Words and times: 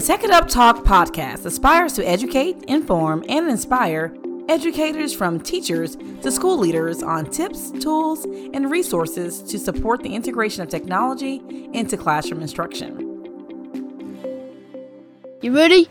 The 0.00 0.06
Tech 0.06 0.24
It 0.24 0.30
Up 0.30 0.48
Talk 0.48 0.82
podcast 0.82 1.44
aspires 1.44 1.92
to 1.92 2.08
educate, 2.08 2.56
inform, 2.68 3.22
and 3.28 3.50
inspire 3.50 4.16
educators 4.48 5.12
from 5.12 5.38
teachers 5.38 5.94
to 6.22 6.32
school 6.32 6.56
leaders 6.56 7.02
on 7.02 7.26
tips, 7.26 7.70
tools, 7.70 8.24
and 8.24 8.70
resources 8.70 9.42
to 9.42 9.58
support 9.58 10.02
the 10.02 10.14
integration 10.14 10.62
of 10.62 10.70
technology 10.70 11.42
into 11.74 11.98
classroom 11.98 12.40
instruction. 12.40 12.96
You 15.42 15.54
ready? 15.54 15.86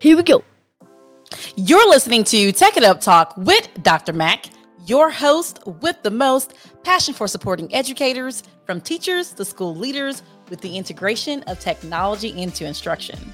Here 0.00 0.18
we 0.18 0.22
go. 0.22 0.44
You're 1.56 1.88
listening 1.88 2.24
to 2.24 2.52
Tech 2.52 2.76
It 2.76 2.84
Up 2.84 3.00
Talk 3.00 3.32
with 3.38 3.70
Dr. 3.82 4.12
Mac, 4.12 4.50
your 4.84 5.10
host 5.10 5.66
with 5.80 6.02
the 6.02 6.10
most 6.10 6.52
passion 6.84 7.14
for 7.14 7.26
supporting 7.26 7.74
educators 7.74 8.42
from 8.66 8.82
teachers 8.82 9.32
to 9.32 9.46
school 9.46 9.74
leaders 9.74 10.22
with 10.50 10.60
the 10.60 10.76
integration 10.76 11.42
of 11.44 11.58
technology 11.58 12.38
into 12.38 12.66
instruction. 12.66 13.32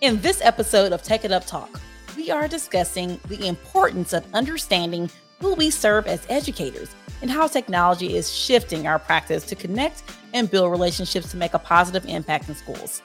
In 0.00 0.18
this 0.22 0.40
episode 0.42 0.92
of 0.92 1.02
Tech 1.02 1.26
It 1.26 1.30
Up 1.30 1.44
Talk, 1.46 1.78
we 2.16 2.30
are 2.30 2.48
discussing 2.48 3.20
the 3.28 3.46
importance 3.46 4.14
of 4.14 4.24
understanding 4.32 5.10
who 5.40 5.52
we 5.52 5.68
serve 5.68 6.06
as 6.06 6.26
educators 6.30 6.94
and 7.20 7.30
how 7.30 7.46
technology 7.46 8.16
is 8.16 8.34
shifting 8.34 8.86
our 8.86 8.98
practice 8.98 9.44
to 9.44 9.54
connect 9.54 10.04
and 10.32 10.50
build 10.50 10.70
relationships 10.70 11.30
to 11.30 11.36
make 11.36 11.52
a 11.52 11.58
positive 11.58 12.06
impact 12.06 12.48
in 12.48 12.54
schools. 12.54 13.02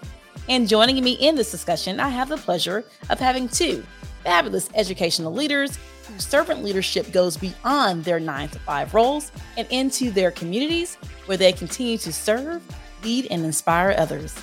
And 0.47 0.69
joining 0.69 1.03
me 1.03 1.13
in 1.13 1.35
this 1.35 1.51
discussion, 1.51 1.99
I 1.99 2.07
have 2.07 2.29
the 2.29 2.37
pleasure 2.37 2.85
of 3.09 3.19
having 3.19 3.49
two 3.49 3.85
fabulous 4.23 4.69
educational 4.73 5.33
leaders 5.33 5.77
whose 6.07 6.25
servant 6.25 6.63
leadership 6.63 7.11
goes 7.11 7.35
beyond 7.35 8.05
their 8.05 8.21
nine 8.21 8.47
to 8.49 8.59
five 8.59 8.93
roles 8.93 9.33
and 9.57 9.67
into 9.69 10.11
their 10.11 10.31
communities 10.31 10.95
where 11.25 11.35
they 11.35 11.51
continue 11.51 11.97
to 11.97 12.13
serve 12.13 12.63
lead, 13.05 13.27
and 13.29 13.45
inspire 13.45 13.95
others. 13.97 14.35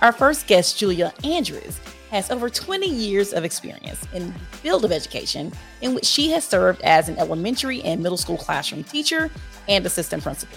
Our 0.00 0.12
first 0.12 0.46
guest, 0.46 0.78
Julia 0.78 1.12
Andrews, 1.24 1.80
has 2.10 2.30
over 2.30 2.48
20 2.48 2.86
years 2.86 3.32
of 3.32 3.44
experience 3.44 4.06
in 4.14 4.32
the 4.32 4.38
field 4.58 4.84
of 4.84 4.92
education, 4.92 5.52
in 5.82 5.92
which 5.92 6.04
she 6.04 6.30
has 6.30 6.44
served 6.44 6.80
as 6.82 7.08
an 7.08 7.18
elementary 7.18 7.82
and 7.82 8.00
middle 8.00 8.16
school 8.16 8.38
classroom 8.38 8.84
teacher 8.84 9.28
and 9.66 9.84
assistant 9.84 10.22
principal. 10.22 10.56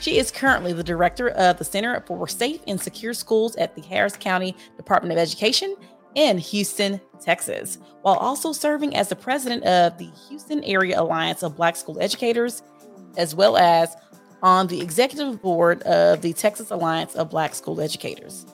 She 0.00 0.18
is 0.18 0.30
currently 0.30 0.74
the 0.74 0.84
director 0.84 1.30
of 1.30 1.56
the 1.56 1.64
Center 1.64 2.02
for 2.06 2.28
Safe 2.28 2.60
and 2.66 2.78
Secure 2.78 3.14
Schools 3.14 3.56
at 3.56 3.74
the 3.74 3.80
Harris 3.80 4.16
County 4.16 4.54
Department 4.76 5.12
of 5.12 5.18
Education 5.18 5.74
in 6.14 6.36
Houston, 6.36 7.00
Texas, 7.18 7.78
while 8.02 8.16
also 8.16 8.52
serving 8.52 8.94
as 8.94 9.08
the 9.08 9.16
president 9.16 9.64
of 9.64 9.96
the 9.96 10.10
Houston 10.28 10.62
Area 10.64 11.00
Alliance 11.00 11.42
of 11.42 11.56
Black 11.56 11.76
School 11.76 11.98
Educators, 11.98 12.62
as 13.16 13.34
well 13.34 13.56
as 13.56 13.96
on 14.42 14.66
the 14.66 14.82
executive 14.82 15.40
board 15.40 15.82
of 15.84 16.20
the 16.20 16.34
Texas 16.34 16.70
Alliance 16.70 17.14
of 17.14 17.30
Black 17.30 17.54
School 17.54 17.80
Educators. 17.80 18.44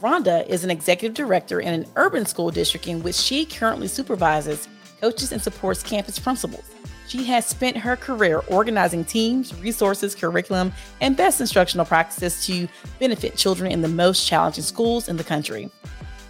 Rhonda 0.00 0.46
is 0.48 0.64
an 0.64 0.70
executive 0.70 1.14
director 1.14 1.60
in 1.60 1.74
an 1.74 1.86
urban 1.96 2.24
school 2.24 2.50
district 2.50 2.86
in 2.86 3.02
which 3.02 3.16
she 3.16 3.44
currently 3.44 3.86
supervises, 3.86 4.66
coaches, 4.98 5.30
and 5.30 5.42
supports 5.42 5.82
campus 5.82 6.18
principals. 6.18 6.64
She 7.06 7.24
has 7.24 7.44
spent 7.44 7.76
her 7.76 7.96
career 7.96 8.42
organizing 8.48 9.04
teams, 9.04 9.54
resources, 9.60 10.14
curriculum, 10.14 10.72
and 11.02 11.16
best 11.16 11.40
instructional 11.40 11.84
practices 11.84 12.46
to 12.46 12.66
benefit 12.98 13.36
children 13.36 13.70
in 13.70 13.82
the 13.82 13.88
most 13.88 14.26
challenging 14.26 14.64
schools 14.64 15.08
in 15.08 15.18
the 15.18 15.24
country. 15.24 15.68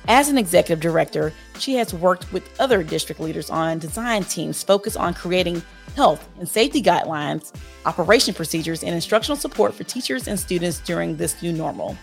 As 0.09 0.29
an 0.29 0.39
executive 0.39 0.81
director, 0.81 1.33
she 1.59 1.75
has 1.75 1.95
worked 1.95 2.33
with 2.33 2.59
other 2.59 2.83
district 2.83 3.21
leaders 3.21 3.51
on 3.51 3.79
design 3.79 4.25
teams 4.25 4.65
focused 4.65 4.97
on 4.97 5.15
creating 5.15 5.63
health 5.95 6.29
and 6.41 6.49
safety 6.49 6.83
guidelines, 6.83 7.53
operation 7.87 8.35
procedures, 8.35 8.83
and 8.83 8.95
instructional 8.95 9.37
support 9.37 9.75
for 9.75 9.85
teachers 9.85 10.27
and 10.27 10.41
students 10.41 10.81
during 10.81 11.17
this 11.17 11.41
new 11.41 11.53
normal. 11.53 11.97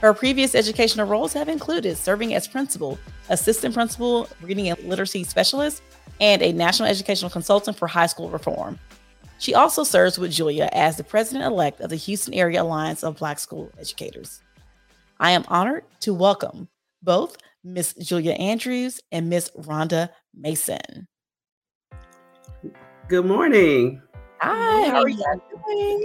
Her 0.00 0.12
previous 0.12 0.54
educational 0.54 1.06
roles 1.06 1.32
have 1.32 1.48
included 1.48 1.96
serving 1.96 2.34
as 2.34 2.46
principal, 2.46 2.98
assistant 3.30 3.74
principal, 3.74 4.28
reading 4.42 4.68
and 4.68 4.78
literacy 4.84 5.24
specialist, 5.24 5.82
and 6.20 6.42
a 6.42 6.52
national 6.52 6.88
educational 6.88 7.30
consultant 7.30 7.78
for 7.78 7.88
high 7.88 8.06
school 8.06 8.28
reform. 8.28 8.78
She 9.38 9.54
also 9.54 9.84
serves 9.84 10.18
with 10.18 10.32
Julia 10.32 10.68
as 10.72 10.96
the 10.96 11.04
president 11.04 11.44
elect 11.44 11.80
of 11.80 11.90
the 11.90 11.96
Houston 11.96 12.34
Area 12.34 12.62
Alliance 12.62 13.04
of 13.04 13.16
Black 13.16 13.38
School 13.38 13.70
Educators. 13.78 14.42
I 15.18 15.30
am 15.30 15.44
honored 15.48 15.84
to 16.00 16.12
welcome 16.12 16.68
both 17.02 17.36
Miss 17.64 17.94
Julia 17.94 18.32
Andrews 18.32 19.00
and 19.12 19.30
Miss 19.30 19.50
Rhonda 19.58 20.10
Mason. 20.34 21.06
Good 23.08 23.24
morning. 23.24 24.02
Hi, 24.40 24.90
how 24.90 25.02
are 25.02 25.08
you 25.08 25.24
doing? 25.66 26.04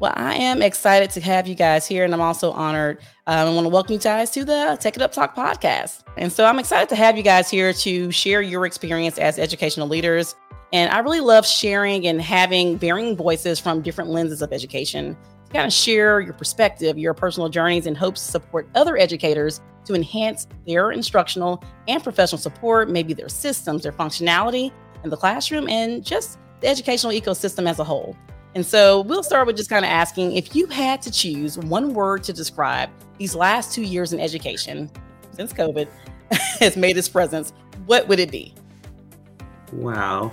Well, 0.00 0.14
I 0.16 0.36
am 0.36 0.62
excited 0.62 1.10
to 1.10 1.20
have 1.20 1.46
you 1.46 1.54
guys 1.54 1.86
here, 1.86 2.06
and 2.06 2.14
I'm 2.14 2.22
also 2.22 2.52
honored. 2.52 3.00
Um, 3.26 3.48
I 3.48 3.52
want 3.52 3.66
to 3.66 3.68
welcome 3.68 3.92
you 3.92 3.98
guys 3.98 4.30
to 4.30 4.46
the 4.46 4.78
Tech 4.80 4.96
It 4.96 5.02
Up 5.02 5.12
Talk 5.12 5.36
podcast. 5.36 6.04
And 6.16 6.32
so 6.32 6.46
I'm 6.46 6.58
excited 6.58 6.88
to 6.88 6.96
have 6.96 7.18
you 7.18 7.22
guys 7.22 7.50
here 7.50 7.74
to 7.74 8.10
share 8.10 8.40
your 8.40 8.64
experience 8.64 9.18
as 9.18 9.38
educational 9.38 9.88
leaders. 9.88 10.34
And 10.72 10.90
I 10.90 11.00
really 11.00 11.20
love 11.20 11.46
sharing 11.46 12.06
and 12.06 12.18
having 12.18 12.78
varying 12.78 13.14
voices 13.14 13.60
from 13.60 13.82
different 13.82 14.08
lenses 14.08 14.40
of 14.40 14.54
education 14.54 15.18
to 15.44 15.52
kind 15.52 15.66
of 15.66 15.72
share 15.72 16.20
your 16.20 16.32
perspective, 16.32 16.96
your 16.96 17.12
personal 17.12 17.50
journeys, 17.50 17.84
and 17.84 17.94
hopes 17.94 18.24
to 18.24 18.30
support 18.32 18.70
other 18.74 18.96
educators 18.96 19.60
to 19.84 19.94
enhance 19.94 20.46
their 20.66 20.92
instructional 20.92 21.62
and 21.88 22.02
professional 22.02 22.38
support, 22.38 22.88
maybe 22.88 23.12
their 23.12 23.28
systems, 23.28 23.82
their 23.82 23.92
functionality, 23.92 24.72
in 25.04 25.10
the 25.10 25.16
classroom 25.16 25.68
and 25.68 26.02
just 26.04 26.38
the 26.60 26.68
educational 26.68 27.12
ecosystem 27.12 27.68
as 27.68 27.78
a 27.78 27.84
whole. 27.84 28.16
And 28.54 28.66
so 28.66 29.02
we'll 29.02 29.22
start 29.22 29.46
with 29.46 29.56
just 29.56 29.70
kind 29.70 29.84
of 29.84 29.90
asking 29.90 30.36
if 30.36 30.56
you 30.56 30.66
had 30.66 31.00
to 31.02 31.10
choose 31.10 31.56
one 31.56 31.94
word 31.94 32.24
to 32.24 32.32
describe 32.32 32.90
these 33.18 33.34
last 33.34 33.74
two 33.74 33.82
years 33.82 34.12
in 34.12 34.20
education 34.20 34.90
since 35.32 35.52
COVID 35.52 35.88
has 36.60 36.76
made 36.76 36.96
its 36.96 37.08
presence, 37.08 37.52
what 37.86 38.08
would 38.08 38.18
it 38.18 38.30
be? 38.30 38.54
Wow. 39.72 40.32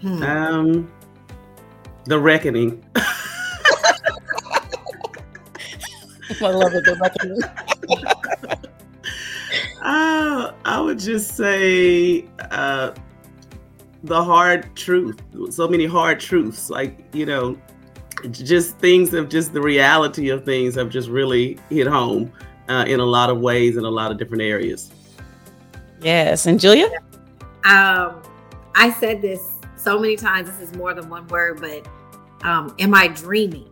Hmm. 0.00 0.22
Um, 0.22 0.92
the 2.06 2.18
reckoning. 2.18 2.84
I 6.40 6.50
love 6.50 6.74
it. 6.74 6.84
The 6.84 6.96
reckoning. 7.00 7.42
uh, 9.82 10.52
I 10.64 10.80
would 10.80 10.98
just 10.98 11.36
say 11.36 12.24
uh, 12.50 12.92
the 14.04 14.22
hard 14.22 14.74
truth 14.74 15.20
so 15.50 15.68
many 15.68 15.86
hard 15.86 16.18
truths 16.18 16.70
like 16.70 17.04
you 17.14 17.24
know 17.24 17.56
just 18.30 18.78
things 18.78 19.14
of 19.14 19.28
just 19.28 19.52
the 19.52 19.60
reality 19.60 20.28
of 20.28 20.44
things 20.44 20.74
have 20.74 20.90
just 20.90 21.08
really 21.08 21.58
hit 21.70 21.86
home 21.86 22.32
uh, 22.68 22.84
in 22.86 23.00
a 23.00 23.04
lot 23.04 23.30
of 23.30 23.40
ways 23.40 23.76
in 23.76 23.84
a 23.84 23.90
lot 23.90 24.10
of 24.10 24.18
different 24.18 24.42
areas. 24.42 24.90
Yes 26.00 26.46
and 26.46 26.58
julia? 26.58 26.88
Um 27.64 28.22
i 28.74 28.90
said 28.98 29.20
this 29.20 29.52
so 29.76 29.98
many 29.98 30.16
times 30.16 30.48
this 30.48 30.60
is 30.60 30.74
more 30.76 30.94
than 30.94 31.08
one 31.08 31.26
word 31.28 31.60
but 31.60 31.86
um 32.46 32.74
am 32.78 32.94
i 32.94 33.08
dreaming? 33.08 33.68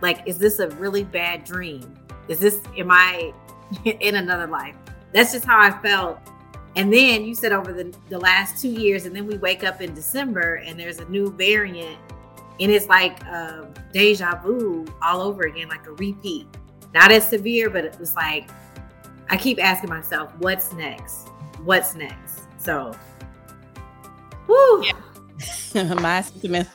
Like 0.00 0.22
is 0.26 0.38
this 0.38 0.58
a 0.58 0.68
really 0.70 1.04
bad 1.04 1.44
dream? 1.44 1.94
Is 2.28 2.38
this 2.38 2.60
am 2.76 2.90
i 2.90 3.32
in 3.84 4.16
another 4.16 4.46
life? 4.46 4.76
That's 5.12 5.32
just 5.32 5.44
how 5.44 5.60
i 5.60 5.70
felt 5.82 6.18
and 6.76 6.92
then 6.92 7.24
you 7.24 7.34
said 7.34 7.52
over 7.52 7.72
the, 7.72 7.94
the 8.08 8.18
last 8.18 8.60
two 8.60 8.70
years, 8.70 9.06
and 9.06 9.14
then 9.14 9.26
we 9.26 9.36
wake 9.36 9.64
up 9.64 9.80
in 9.80 9.94
December 9.94 10.56
and 10.56 10.78
there's 10.78 10.98
a 10.98 11.04
new 11.06 11.30
variant, 11.30 11.98
and 12.60 12.70
it's 12.70 12.86
like 12.86 13.24
uh, 13.26 13.64
deja 13.92 14.40
vu 14.42 14.86
all 15.02 15.20
over 15.20 15.42
again, 15.42 15.68
like 15.68 15.86
a 15.86 15.92
repeat. 15.92 16.46
Not 16.94 17.10
as 17.10 17.28
severe, 17.28 17.70
but 17.70 17.84
it 17.84 17.98
was 17.98 18.14
like 18.14 18.50
I 19.32 19.36
keep 19.38 19.62
asking 19.62 19.88
myself, 19.88 20.30
what's 20.38 20.72
next? 20.74 21.28
What's 21.64 21.94
next? 21.94 22.42
So, 22.58 22.92
whoo. 24.46 24.84
Yeah. 24.84 25.94
My 25.94 26.20
sentiment. 26.20 26.68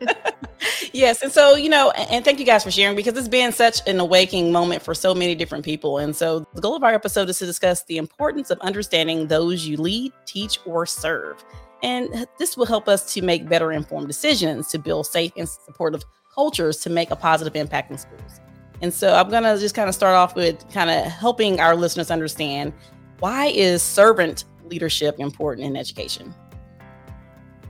yes. 0.92 1.22
And 1.22 1.32
so, 1.32 1.54
you 1.54 1.68
know, 1.68 1.90
and 1.90 2.24
thank 2.24 2.38
you 2.38 2.44
guys 2.44 2.64
for 2.64 2.70
sharing 2.70 2.96
because 2.96 3.16
it's 3.16 3.28
been 3.28 3.52
such 3.52 3.86
an 3.86 4.00
awakening 4.00 4.52
moment 4.52 4.82
for 4.82 4.94
so 4.94 5.14
many 5.14 5.34
different 5.34 5.64
people. 5.64 5.98
And 5.98 6.14
so, 6.14 6.46
the 6.54 6.60
goal 6.60 6.76
of 6.76 6.84
our 6.84 6.94
episode 6.94 7.28
is 7.28 7.38
to 7.38 7.46
discuss 7.46 7.84
the 7.84 7.98
importance 7.98 8.50
of 8.50 8.58
understanding 8.60 9.26
those 9.26 9.66
you 9.66 9.76
lead, 9.76 10.12
teach, 10.26 10.58
or 10.64 10.86
serve. 10.86 11.44
And 11.82 12.26
this 12.38 12.56
will 12.56 12.66
help 12.66 12.88
us 12.88 13.12
to 13.14 13.22
make 13.22 13.48
better 13.48 13.72
informed 13.72 14.08
decisions 14.08 14.68
to 14.68 14.78
build 14.78 15.06
safe 15.06 15.32
and 15.36 15.48
supportive 15.48 16.02
cultures 16.34 16.78
to 16.78 16.90
make 16.90 17.10
a 17.10 17.16
positive 17.16 17.54
impact 17.54 17.90
in 17.90 17.98
schools. 17.98 18.40
And 18.80 18.92
so, 18.92 19.14
I'm 19.14 19.30
going 19.30 19.44
to 19.44 19.58
just 19.58 19.74
kind 19.74 19.88
of 19.88 19.94
start 19.94 20.14
off 20.14 20.34
with 20.34 20.68
kind 20.72 20.90
of 20.90 21.04
helping 21.04 21.60
our 21.60 21.76
listeners 21.76 22.10
understand 22.10 22.72
why 23.20 23.46
is 23.46 23.82
servant 23.82 24.44
leadership 24.70 25.18
important 25.18 25.66
in 25.66 25.76
education? 25.76 26.34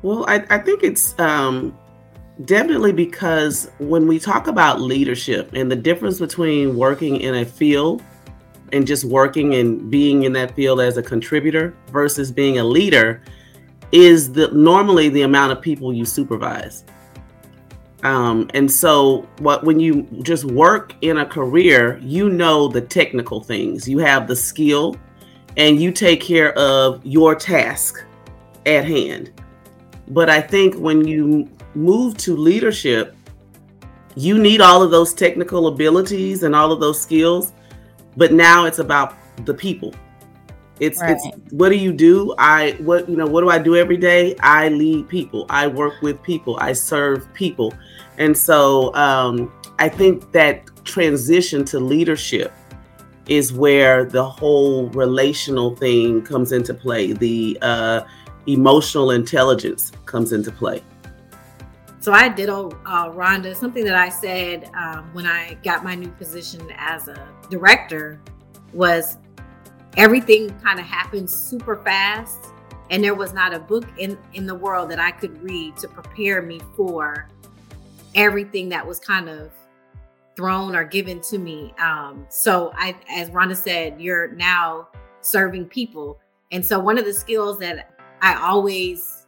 Well, 0.02 0.24
I, 0.28 0.44
I 0.50 0.58
think 0.58 0.82
it's 0.82 1.18
um, 1.18 1.76
Definitely 2.44 2.92
because 2.92 3.68
when 3.78 4.06
we 4.06 4.20
talk 4.20 4.46
about 4.46 4.80
leadership 4.80 5.50
and 5.54 5.70
the 5.70 5.76
difference 5.76 6.20
between 6.20 6.76
working 6.76 7.16
in 7.16 7.34
a 7.34 7.44
field 7.44 8.02
and 8.72 8.86
just 8.86 9.04
working 9.04 9.54
and 9.54 9.90
being 9.90 10.22
in 10.22 10.32
that 10.34 10.54
field 10.54 10.80
as 10.80 10.96
a 10.96 11.02
contributor 11.02 11.74
versus 11.90 12.30
being 12.30 12.58
a 12.58 12.64
leader 12.64 13.22
is 13.90 14.32
the 14.32 14.48
normally 14.48 15.08
the 15.08 15.22
amount 15.22 15.50
of 15.50 15.60
people 15.60 15.92
you 15.92 16.04
supervise. 16.04 16.84
Um, 18.04 18.48
and 18.54 18.70
so, 18.70 19.26
what 19.38 19.64
when 19.64 19.80
you 19.80 20.06
just 20.22 20.44
work 20.44 20.94
in 21.00 21.18
a 21.18 21.26
career, 21.26 21.98
you 22.00 22.28
know 22.28 22.68
the 22.68 22.80
technical 22.80 23.42
things. 23.42 23.88
You 23.88 23.98
have 23.98 24.28
the 24.28 24.36
skill, 24.36 24.96
and 25.56 25.80
you 25.80 25.90
take 25.90 26.20
care 26.20 26.56
of 26.56 27.04
your 27.04 27.34
task 27.34 28.04
at 28.66 28.84
hand. 28.84 29.32
But 30.06 30.30
I 30.30 30.40
think 30.40 30.76
when 30.76 31.08
you 31.08 31.50
move 31.78 32.16
to 32.18 32.36
leadership, 32.36 33.14
you 34.16 34.38
need 34.38 34.60
all 34.60 34.82
of 34.82 34.90
those 34.90 35.14
technical 35.14 35.68
abilities 35.68 36.42
and 36.42 36.54
all 36.54 36.72
of 36.72 36.80
those 36.80 37.00
skills. 37.00 37.52
But 38.16 38.32
now 38.32 38.64
it's 38.64 38.80
about 38.80 39.14
the 39.46 39.54
people. 39.54 39.94
It's 40.80 41.00
right. 41.00 41.16
it's 41.16 41.52
what 41.52 41.70
do 41.70 41.76
you 41.76 41.92
do? 41.92 42.34
I 42.38 42.72
what 42.80 43.08
you 43.08 43.16
know, 43.16 43.26
what 43.26 43.42
do 43.42 43.50
I 43.50 43.58
do 43.58 43.76
every 43.76 43.96
day? 43.96 44.36
I 44.40 44.68
lead 44.68 45.08
people. 45.08 45.46
I 45.48 45.66
work 45.66 46.00
with 46.02 46.22
people. 46.22 46.56
I 46.60 46.72
serve 46.72 47.32
people. 47.34 47.74
And 48.16 48.36
so 48.36 48.94
um, 48.94 49.52
I 49.78 49.88
think 49.88 50.32
that 50.32 50.84
transition 50.84 51.64
to 51.66 51.78
leadership 51.78 52.52
is 53.28 53.52
where 53.52 54.04
the 54.04 54.24
whole 54.24 54.88
relational 54.90 55.76
thing 55.76 56.22
comes 56.22 56.52
into 56.52 56.74
play. 56.74 57.12
The 57.12 57.58
uh, 57.60 58.00
emotional 58.46 59.10
intelligence 59.10 59.92
comes 60.06 60.32
into 60.32 60.50
play. 60.50 60.82
So 62.08 62.14
I 62.14 62.30
did, 62.30 62.48
uh, 62.48 62.70
Rhonda, 62.86 63.54
something 63.54 63.84
that 63.84 63.94
I 63.94 64.08
said 64.08 64.70
um, 64.74 65.12
when 65.12 65.26
I 65.26 65.58
got 65.62 65.84
my 65.84 65.94
new 65.94 66.08
position 66.08 66.72
as 66.78 67.06
a 67.06 67.28
director 67.50 68.18
was 68.72 69.18
everything 69.98 70.58
kind 70.60 70.80
of 70.80 70.86
happened 70.86 71.28
super 71.28 71.76
fast 71.76 72.46
and 72.88 73.04
there 73.04 73.14
was 73.14 73.34
not 73.34 73.52
a 73.52 73.58
book 73.58 73.84
in 73.98 74.16
in 74.32 74.46
the 74.46 74.54
world 74.54 74.90
that 74.90 74.98
I 74.98 75.10
could 75.10 75.38
read 75.42 75.76
to 75.76 75.88
prepare 75.88 76.40
me 76.40 76.62
for 76.74 77.28
everything 78.14 78.70
that 78.70 78.86
was 78.86 78.98
kind 78.98 79.28
of 79.28 79.52
thrown 80.34 80.74
or 80.74 80.84
given 80.84 81.20
to 81.28 81.36
me. 81.36 81.74
Um, 81.78 82.24
so 82.30 82.72
I, 82.74 82.96
as 83.10 83.28
Rhonda 83.28 83.54
said, 83.54 84.00
you're 84.00 84.28
now 84.28 84.88
serving 85.20 85.66
people, 85.66 86.18
and 86.52 86.64
so 86.64 86.78
one 86.78 86.96
of 86.96 87.04
the 87.04 87.12
skills 87.12 87.58
that 87.58 88.00
I 88.22 88.36
always 88.36 89.26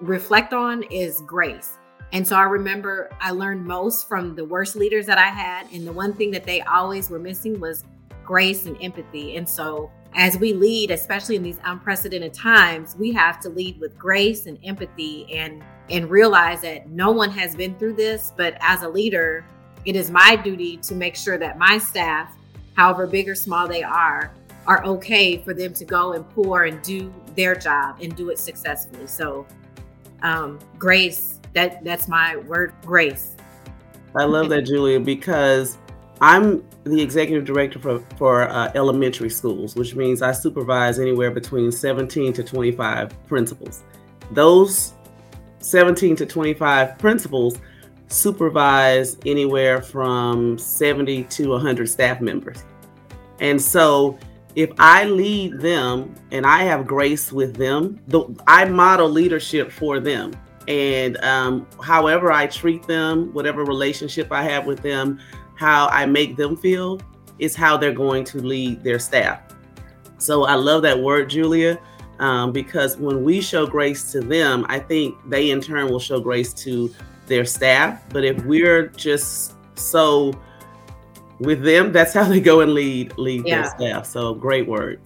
reflect 0.00 0.54
on 0.54 0.84
is 0.84 1.20
grace. 1.26 1.76
And 2.12 2.26
so 2.26 2.36
I 2.36 2.42
remember 2.42 3.10
I 3.20 3.30
learned 3.30 3.64
most 3.64 4.06
from 4.06 4.34
the 4.34 4.44
worst 4.44 4.76
leaders 4.76 5.06
that 5.06 5.18
I 5.18 5.28
had, 5.28 5.66
and 5.72 5.86
the 5.86 5.92
one 5.92 6.12
thing 6.12 6.30
that 6.32 6.44
they 6.44 6.60
always 6.62 7.08
were 7.08 7.18
missing 7.18 7.58
was 7.58 7.84
grace 8.24 8.66
and 8.66 8.76
empathy. 8.82 9.36
And 9.36 9.48
so 9.48 9.90
as 10.14 10.36
we 10.36 10.52
lead, 10.52 10.90
especially 10.90 11.36
in 11.36 11.42
these 11.42 11.58
unprecedented 11.64 12.34
times, 12.34 12.96
we 12.96 13.12
have 13.12 13.40
to 13.40 13.48
lead 13.48 13.80
with 13.80 13.98
grace 13.98 14.46
and 14.46 14.58
empathy 14.62 15.26
and 15.32 15.64
and 15.90 16.08
realize 16.10 16.60
that 16.60 16.88
no 16.88 17.10
one 17.10 17.30
has 17.30 17.56
been 17.56 17.74
through 17.76 17.94
this, 17.94 18.32
but 18.36 18.56
as 18.60 18.82
a 18.82 18.88
leader, 18.88 19.44
it 19.84 19.96
is 19.96 20.10
my 20.10 20.36
duty 20.36 20.76
to 20.78 20.94
make 20.94 21.16
sure 21.16 21.36
that 21.38 21.58
my 21.58 21.76
staff, 21.76 22.34
however 22.74 23.06
big 23.06 23.28
or 23.28 23.34
small 23.34 23.66
they 23.66 23.82
are, 23.82 24.32
are 24.66 24.84
okay 24.84 25.38
for 25.38 25.52
them 25.52 25.74
to 25.74 25.84
go 25.84 26.12
and 26.12 26.28
pour 26.30 26.64
and 26.64 26.80
do 26.82 27.12
their 27.34 27.54
job 27.54 27.98
and 28.00 28.14
do 28.14 28.30
it 28.30 28.38
successfully. 28.38 29.06
So 29.06 29.44
um, 30.22 30.60
grace, 30.78 31.40
that 31.54 31.84
that's 31.84 32.08
my 32.08 32.36
word, 32.36 32.74
grace. 32.84 33.36
I 34.14 34.24
love 34.24 34.48
that, 34.50 34.62
Julia, 34.62 35.00
because 35.00 35.78
I'm 36.20 36.64
the 36.84 37.00
executive 37.00 37.44
director 37.44 37.78
for, 37.78 38.00
for 38.16 38.48
uh, 38.48 38.70
elementary 38.74 39.30
schools, 39.30 39.74
which 39.74 39.94
means 39.94 40.22
I 40.22 40.32
supervise 40.32 40.98
anywhere 40.98 41.30
between 41.30 41.72
17 41.72 42.32
to 42.34 42.42
25 42.42 43.26
principals. 43.26 43.82
Those 44.30 44.94
17 45.58 46.16
to 46.16 46.26
25 46.26 46.98
principals 46.98 47.58
supervise 48.08 49.16
anywhere 49.24 49.80
from 49.80 50.58
70 50.58 51.24
to 51.24 51.48
100 51.50 51.88
staff 51.88 52.20
members. 52.20 52.64
And 53.40 53.60
so 53.60 54.18
if 54.54 54.70
I 54.78 55.04
lead 55.04 55.60
them 55.60 56.14
and 56.30 56.44
I 56.44 56.64
have 56.64 56.86
grace 56.86 57.32
with 57.32 57.56
them, 57.56 58.00
the, 58.08 58.24
I 58.46 58.66
model 58.66 59.08
leadership 59.08 59.72
for 59.72 59.98
them. 59.98 60.32
And 60.68 61.16
um, 61.24 61.66
however 61.82 62.32
I 62.32 62.46
treat 62.46 62.86
them, 62.86 63.32
whatever 63.32 63.64
relationship 63.64 64.30
I 64.30 64.42
have 64.44 64.66
with 64.66 64.80
them, 64.82 65.20
how 65.54 65.88
I 65.88 66.06
make 66.06 66.36
them 66.36 66.56
feel 66.56 67.00
is 67.38 67.56
how 67.56 67.76
they're 67.76 67.92
going 67.92 68.24
to 68.24 68.38
lead 68.38 68.84
their 68.84 68.98
staff. 68.98 69.40
So 70.18 70.44
I 70.44 70.54
love 70.54 70.82
that 70.82 71.00
word, 71.00 71.30
Julia, 71.30 71.78
um, 72.20 72.52
because 72.52 72.96
when 72.96 73.24
we 73.24 73.40
show 73.40 73.66
grace 73.66 74.12
to 74.12 74.20
them, 74.20 74.64
I 74.68 74.78
think 74.78 75.16
they 75.28 75.50
in 75.50 75.60
turn 75.60 75.90
will 75.90 75.98
show 75.98 76.20
grace 76.20 76.52
to 76.54 76.94
their 77.26 77.44
staff. 77.44 78.02
But 78.10 78.24
if 78.24 78.44
we're 78.44 78.88
just 78.88 79.54
so 79.74 80.32
with 81.40 81.62
them, 81.62 81.90
that's 81.90 82.14
how 82.14 82.24
they 82.24 82.40
go 82.40 82.60
and 82.60 82.72
lead 82.74 83.18
lead 83.18 83.46
yeah. 83.46 83.62
their 83.62 83.70
staff. 83.70 84.06
So 84.06 84.34
great 84.34 84.68
word. 84.68 85.00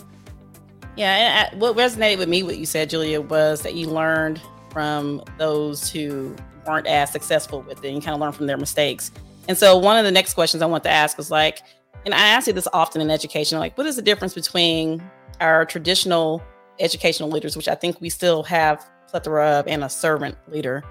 Yeah, 0.96 1.48
and 1.50 1.60
what 1.60 1.76
resonated 1.76 2.18
with 2.18 2.28
me, 2.28 2.42
what 2.42 2.58
you 2.58 2.66
said, 2.66 2.88
Julia, 2.90 3.20
was 3.20 3.62
that 3.62 3.74
you 3.74 3.88
learned 3.88 4.40
from 4.76 5.22
those 5.38 5.88
who 5.88 6.36
weren't 6.66 6.86
as 6.86 7.10
successful 7.10 7.62
with 7.62 7.82
it. 7.82 7.94
and 7.94 8.04
kind 8.04 8.14
of 8.14 8.20
learn 8.20 8.32
from 8.32 8.46
their 8.46 8.58
mistakes. 8.58 9.10
And 9.48 9.56
so 9.56 9.74
one 9.78 9.96
of 9.96 10.04
the 10.04 10.10
next 10.10 10.34
questions 10.34 10.62
I 10.62 10.66
want 10.66 10.84
to 10.84 10.90
ask 10.90 11.16
was 11.16 11.30
like, 11.30 11.62
and 12.04 12.12
I 12.12 12.28
ask 12.28 12.46
you 12.46 12.52
this 12.52 12.68
often 12.74 13.00
in 13.00 13.08
education, 13.08 13.58
like, 13.58 13.78
what 13.78 13.86
is 13.86 13.96
the 13.96 14.02
difference 14.02 14.34
between 14.34 15.02
our 15.40 15.64
traditional 15.64 16.42
educational 16.78 17.30
leaders, 17.30 17.56
which 17.56 17.68
I 17.68 17.74
think 17.74 18.02
we 18.02 18.10
still 18.10 18.42
have 18.42 18.86
plethora 19.08 19.60
of, 19.60 19.66
and 19.66 19.82
a 19.82 19.88
servant 19.88 20.36
leader? 20.46 20.84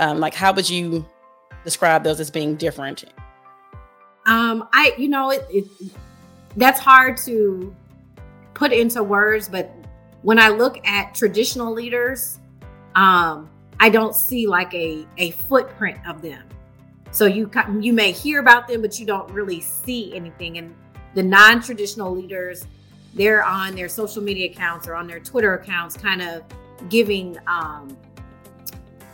Um, 0.00 0.18
like, 0.18 0.34
how 0.34 0.52
would 0.52 0.68
you 0.68 1.08
describe 1.62 2.02
those 2.02 2.18
as 2.18 2.28
being 2.28 2.56
different? 2.56 3.04
Um, 4.26 4.68
I, 4.72 4.94
you 4.98 5.06
know, 5.06 5.30
it, 5.30 5.46
it 5.48 5.64
that's 6.56 6.80
hard 6.80 7.18
to 7.18 7.72
put 8.54 8.72
into 8.72 9.04
words, 9.04 9.48
but 9.48 9.72
when 10.22 10.40
I 10.40 10.48
look 10.48 10.84
at 10.84 11.14
traditional 11.14 11.72
leaders, 11.72 12.40
um, 12.94 13.48
I 13.80 13.90
don't 13.90 14.14
see 14.14 14.46
like 14.46 14.72
a 14.74 15.06
a 15.18 15.32
footprint 15.32 15.98
of 16.06 16.22
them. 16.22 16.44
So 17.10 17.26
you 17.26 17.50
you 17.80 17.92
may 17.92 18.12
hear 18.12 18.40
about 18.40 18.68
them, 18.68 18.80
but 18.82 18.98
you 18.98 19.06
don't 19.06 19.30
really 19.32 19.60
see 19.60 20.14
anything. 20.14 20.58
And 20.58 20.74
the 21.14 21.22
non-traditional 21.22 22.14
leaders, 22.14 22.64
they're 23.14 23.44
on 23.44 23.74
their 23.74 23.88
social 23.88 24.22
media 24.22 24.50
accounts 24.50 24.88
or 24.88 24.94
on 24.94 25.06
their 25.06 25.20
Twitter 25.20 25.54
accounts, 25.54 25.96
kind 25.96 26.22
of 26.22 26.42
giving, 26.88 27.36
um, 27.46 27.96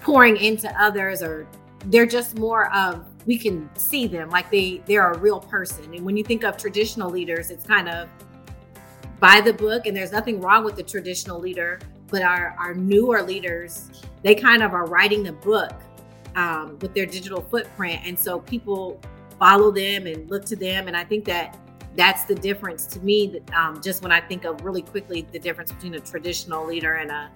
pouring 0.01 0.37
into 0.37 0.71
others, 0.81 1.23
or 1.23 1.47
they're 1.87 2.07
just 2.07 2.39
more 2.39 2.73
of 2.75 3.05
we 3.27 3.37
can 3.37 3.69
see 3.77 4.07
them 4.07 4.31
like 4.31 4.51
they 4.51 4.81
they're 4.87 5.11
a 5.13 5.19
real 5.19 5.41
person. 5.41 5.93
And 5.93 6.05
when 6.05 6.17
you 6.17 6.25
think 6.25 6.45
of 6.45 6.57
traditional 6.57 7.11
leaders, 7.11 7.51
it's 7.51 7.67
kind 7.67 7.89
of 7.89 8.09
by 9.21 9.41
the 9.41 9.53
book, 9.53 9.87
and 9.87 9.97
there's 9.97 10.13
nothing 10.13 10.41
wrong 10.41 10.65
with 10.65 10.77
the 10.77 10.83
traditional 10.83 11.41
leader, 11.41 11.81
but 12.11 12.23
our 12.23 12.57
our 12.59 12.75
newer 12.75 13.23
leaders, 13.23 13.91
they 14.23 14.35
kind 14.35 14.63
of 14.63 14.75
are 14.75 14.87
writing 14.87 15.23
the 15.23 15.33
book 15.33 15.73
um, 16.37 16.79
with 16.81 16.95
their 16.95 17.07
digital 17.07 17.43
footprint. 17.43 18.01
And 18.05 18.19
so 18.19 18.41
people 18.41 19.01
follow 19.39 19.71
them 19.71 20.07
and 20.07 20.29
look 20.31 20.45
to 20.47 20.57
them. 20.57 20.89
And 20.89 20.97
I 20.97 21.05
think 21.05 21.25
that 21.27 21.59
that's 21.97 22.25
the 22.25 22.35
difference 22.35 22.87
to 22.87 23.01
me. 23.01 23.41
Um, 23.57 23.81
just 23.83 24.03
when 24.03 24.13
I 24.13 24.21
think 24.21 24.45
of 24.45 24.65
really 24.65 24.83
quickly 24.83 25.27
the 25.33 25.39
difference 25.39 25.73
between 25.73 25.95
a 25.95 26.01
traditional 26.01 26.67
leader 26.67 26.95
and 26.95 27.11
a, 27.11 27.31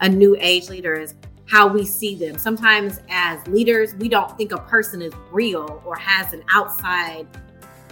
a 0.00 0.08
new 0.08 0.36
age 0.40 0.68
leader 0.68 0.94
is 0.94 1.14
how 1.46 1.66
we 1.66 1.84
see 1.84 2.14
them. 2.14 2.36
Sometimes 2.36 3.00
as 3.08 3.46
leaders, 3.46 3.94
we 3.94 4.08
don't 4.08 4.36
think 4.36 4.52
a 4.52 4.58
person 4.58 5.00
is 5.00 5.12
real 5.30 5.82
or 5.86 5.96
has 5.96 6.32
an 6.32 6.42
outside, 6.52 7.26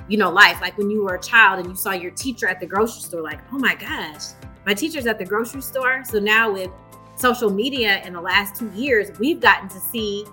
you 0.09 0.19
know, 0.19 0.31
life. 0.31 0.61
Like 0.61 0.77
when 0.77 0.91
you 0.91 1.05
were 1.05 1.15
a 1.15 1.23
child 1.23 1.61
and 1.61 1.69
you 1.69 1.77
saw 1.77 1.93
your 1.93 2.11
teacher 2.11 2.49
at 2.49 2.61
the 2.61 2.67
grocery 2.67 3.03
store, 3.03 3.23
like, 3.23 3.41
oh 3.53 3.59
my 3.59 3.75
gosh, 3.75 4.25
my 4.67 4.75
teacher's 4.75 5.07
at 5.07 5.19
the 5.19 5.25
grocery 5.25 5.63
store. 5.63 6.03
So 6.05 6.19
now 6.19 6.53
with 6.53 6.71
social 7.15 7.49
media 7.49 8.03
in 8.03 8.13
the 8.13 8.21
last 8.21 8.57
two 8.57 8.71
years, 8.73 9.17
we've 9.19 9.41
gotten 9.41 9.69
to 9.69 9.79
see 9.79 10.27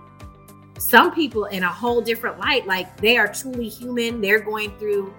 some 0.79 1.13
people 1.13 1.45
in 1.45 1.63
a 1.63 1.69
whole 1.69 2.01
different 2.01 2.39
light. 2.39 2.65
Like 2.65 2.97
they 2.97 3.17
are 3.17 3.31
truly 3.31 3.69
human. 3.69 4.19
They're 4.19 4.39
going 4.39 4.75
through 4.79 5.13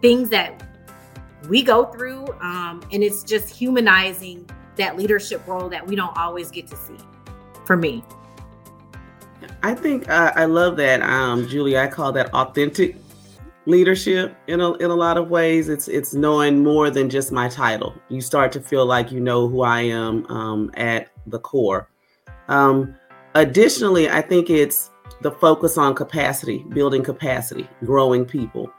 things 0.00 0.28
that 0.30 0.62
we 1.48 1.62
go 1.62 1.86
through. 1.86 2.26
Um, 2.40 2.80
and 2.92 3.02
it's 3.02 3.24
just 3.24 3.54
humanizing 3.54 4.48
that 4.76 4.96
leadership 4.96 5.46
role 5.46 5.68
that 5.68 5.84
we 5.84 5.96
don't 5.96 6.16
always 6.16 6.50
get 6.50 6.68
to 6.68 6.76
see 6.76 6.98
for 7.64 7.76
me. 7.76 8.04
I 9.62 9.74
think 9.74 10.08
uh, 10.08 10.32
I 10.36 10.44
love 10.44 10.76
that, 10.76 11.02
um, 11.02 11.48
Julie. 11.48 11.76
I 11.76 11.88
call 11.88 12.12
that 12.12 12.32
authentic 12.32 12.96
leadership 13.66 14.36
in 14.46 14.60
a, 14.60 14.72
in 14.74 14.90
a 14.90 14.94
lot 14.94 15.16
of 15.18 15.28
ways. 15.28 15.68
It's 15.68 15.88
it's 15.88 16.14
knowing 16.14 16.62
more 16.62 16.90
than 16.90 17.10
just 17.10 17.32
my 17.32 17.48
title. 17.48 17.94
You 18.08 18.20
start 18.20 18.52
to 18.52 18.60
feel 18.60 18.86
like 18.86 19.12
you 19.12 19.20
know 19.20 19.48
who 19.48 19.62
I 19.62 19.82
am 19.82 20.24
um, 20.26 20.70
at 20.74 21.08
the 21.26 21.38
core. 21.38 21.88
Um, 22.48 22.94
Additionally, 23.34 24.08
I 24.08 24.22
think 24.22 24.48
it's 24.48 24.90
the 25.20 25.30
focus 25.30 25.76
on 25.76 25.94
capacity, 25.94 26.64
building 26.70 27.02
capacity, 27.02 27.68
growing 27.84 28.24
people. 28.24 28.70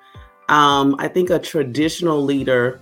Um, 0.50 0.96
I 0.98 1.08
think 1.08 1.30
a 1.30 1.38
traditional 1.38 2.24
leader 2.24 2.82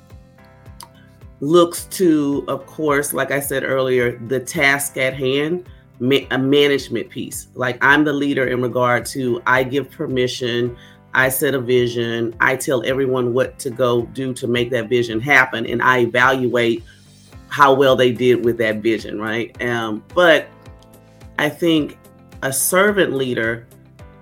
looks 1.41 1.83
to, 1.87 2.45
of 2.47 2.65
course, 2.65 3.11
like 3.11 3.31
I 3.31 3.41
said 3.41 3.63
earlier, 3.65 4.17
the 4.27 4.39
task 4.39 4.95
at 4.95 5.15
hand. 5.15 5.67
ma- 5.99 6.27
a 6.31 6.37
management 6.37 7.09
piece. 7.09 7.47
Like 7.55 7.77
I'm 7.83 8.03
the 8.03 8.13
leader 8.13 8.47
in 8.47 8.61
regard 8.61 9.05
to 9.07 9.41
I 9.45 9.63
give 9.63 9.89
permission, 9.91 10.77
I 11.15 11.29
set 11.29 11.53
a 11.53 11.59
vision, 11.61 12.35
I 12.41 12.57
tell 12.57 12.85
everyone 12.85 13.33
what 13.33 13.57
to 13.59 13.69
go 13.69 14.01
do 14.01 14.33
to 14.33 14.47
make 14.47 14.69
that 14.71 14.89
vision 14.89 15.21
happen, 15.21 15.65
and 15.65 15.81
I 15.81 15.99
evaluate 15.99 16.83
how 17.47 17.73
well 17.73 17.95
they 17.95 18.11
did 18.11 18.43
with 18.43 18.57
that 18.57 18.77
vision, 18.77 19.17
right? 19.17 19.59
Um, 19.63 20.03
but 20.13 20.47
I 21.39 21.47
think 21.47 21.97
a 22.43 22.51
servant 22.51 23.13
leader, 23.13 23.65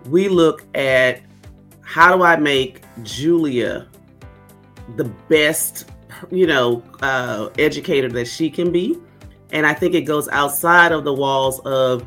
we 0.06 0.30
look 0.30 0.66
at 0.76 1.22
how 1.82 2.16
do 2.16 2.22
I 2.22 2.36
make 2.36 2.84
Julia 3.02 3.88
the 4.96 5.06
best, 5.30 5.90
you 6.30 6.46
know, 6.46 6.84
uh, 7.02 7.50
educator 7.58 8.10
that 8.10 8.28
she 8.28 8.52
can 8.52 8.72
be? 8.72 9.00
And 9.52 9.66
I 9.66 9.74
think 9.74 9.96
it 9.96 10.02
goes 10.02 10.30
outside 10.30 10.92
of 10.92 11.06
the 11.06 11.14
walls 11.14 11.60
of 11.62 12.06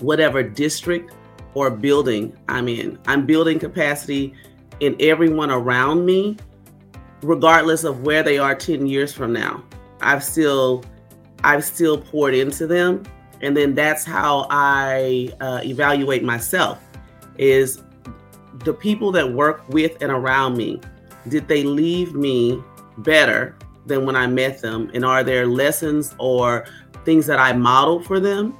whatever 0.00 0.42
district 0.42 1.14
or 1.54 1.70
building 1.70 2.36
I'm 2.48 2.68
in. 2.68 2.98
I'm 3.06 3.26
building 3.26 3.58
capacity 3.58 4.34
in 4.80 4.96
everyone 5.00 5.50
around 5.50 6.06
me, 6.06 6.36
regardless 7.22 7.84
of 7.84 8.00
where 8.02 8.22
they 8.22 8.38
are 8.38 8.54
10 8.54 8.86
years 8.86 9.12
from 9.12 9.32
now. 9.32 9.62
I've 10.00 10.24
still 10.24 10.84
I've 11.44 11.64
still 11.64 11.98
poured 11.98 12.34
into 12.34 12.66
them. 12.66 13.02
And 13.40 13.56
then 13.56 13.74
that's 13.74 14.04
how 14.04 14.46
I 14.50 15.30
uh, 15.40 15.60
evaluate 15.64 16.22
myself 16.22 16.78
is 17.38 17.82
the 18.64 18.74
people 18.74 19.10
that 19.12 19.32
work 19.32 19.66
with 19.68 19.96
and 20.02 20.12
around 20.12 20.56
me, 20.58 20.78
did 21.28 21.48
they 21.48 21.62
leave 21.62 22.14
me 22.14 22.62
better 22.98 23.56
than 23.86 24.04
when 24.04 24.14
I 24.14 24.26
met 24.26 24.60
them? 24.60 24.90
And 24.92 25.04
are 25.04 25.24
there 25.24 25.46
lessons 25.46 26.14
or 26.18 26.66
things 27.06 27.26
that 27.26 27.38
I 27.38 27.54
model 27.54 28.02
for 28.02 28.20
them 28.20 28.58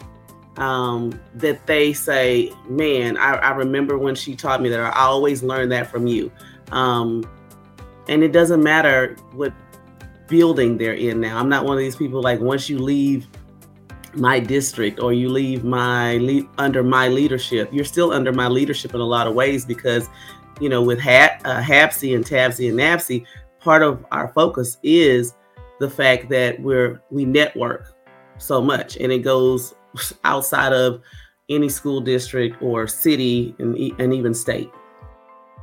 um, 0.57 1.19
that 1.35 1.66
they 1.66 1.92
say, 1.92 2.52
man, 2.69 3.16
I, 3.16 3.35
I, 3.37 3.50
remember 3.52 3.97
when 3.97 4.14
she 4.14 4.35
taught 4.35 4.61
me 4.61 4.69
that, 4.71 4.80
I 4.80 5.02
always 5.02 5.42
learned 5.42 5.73
that 5.73 5.90
from 5.90 6.07
you. 6.07 6.30
Um, 6.73 7.25
and 8.09 8.23
it 8.23 8.33
doesn't 8.33 8.62
matter 8.62 9.16
what 9.33 9.52
building 10.26 10.76
they're 10.76 10.95
in 10.95 11.21
now. 11.21 11.38
I'm 11.38 11.49
not 11.49 11.64
one 11.64 11.75
of 11.75 11.78
these 11.78 11.97
people 11.97 12.23
like 12.23 12.40
once 12.40 12.69
you 12.69 12.78
leave 12.78 13.26
my 14.14 14.40
district 14.40 15.00
or 15.00 15.12
you 15.12 15.28
leave 15.28 15.64
my 15.64 16.16
le- 16.19 16.49
under 16.59 16.83
my 16.83 17.09
leadership, 17.09 17.69
you're 17.73 17.85
still 17.85 18.12
under 18.12 18.33
my 18.33 18.49
leadership 18.49 18.95
in 18.95 19.00
a 19.00 19.04
lot 19.04 19.26
of 19.26 19.35
ways 19.35 19.64
because, 19.64 20.09
you 20.61 20.69
know, 20.69 20.83
with 20.83 21.00
ha- 21.00 21.38
uh, 21.45 21.61
HAABSE 21.61 22.14
and 22.14 22.25
TABSE 22.25 22.71
and 22.71 22.78
NABSE, 22.78 23.25
part 23.61 23.83
of 23.83 24.04
our 24.11 24.28
focus 24.33 24.78
is 24.83 25.35
the 25.78 25.88
fact 25.88 26.28
that 26.28 26.61
we're 26.61 27.00
we 27.11 27.25
network 27.25 27.95
so 28.38 28.61
much 28.61 28.97
and 28.97 29.12
it 29.12 29.21
goes 29.21 29.75
outside 30.25 30.73
of 30.73 31.00
any 31.49 31.68
school 31.68 32.00
district 32.00 32.61
or 32.62 32.87
city 32.87 33.54
and, 33.59 33.76
and 34.00 34.14
even 34.14 34.35
state. 34.35 34.70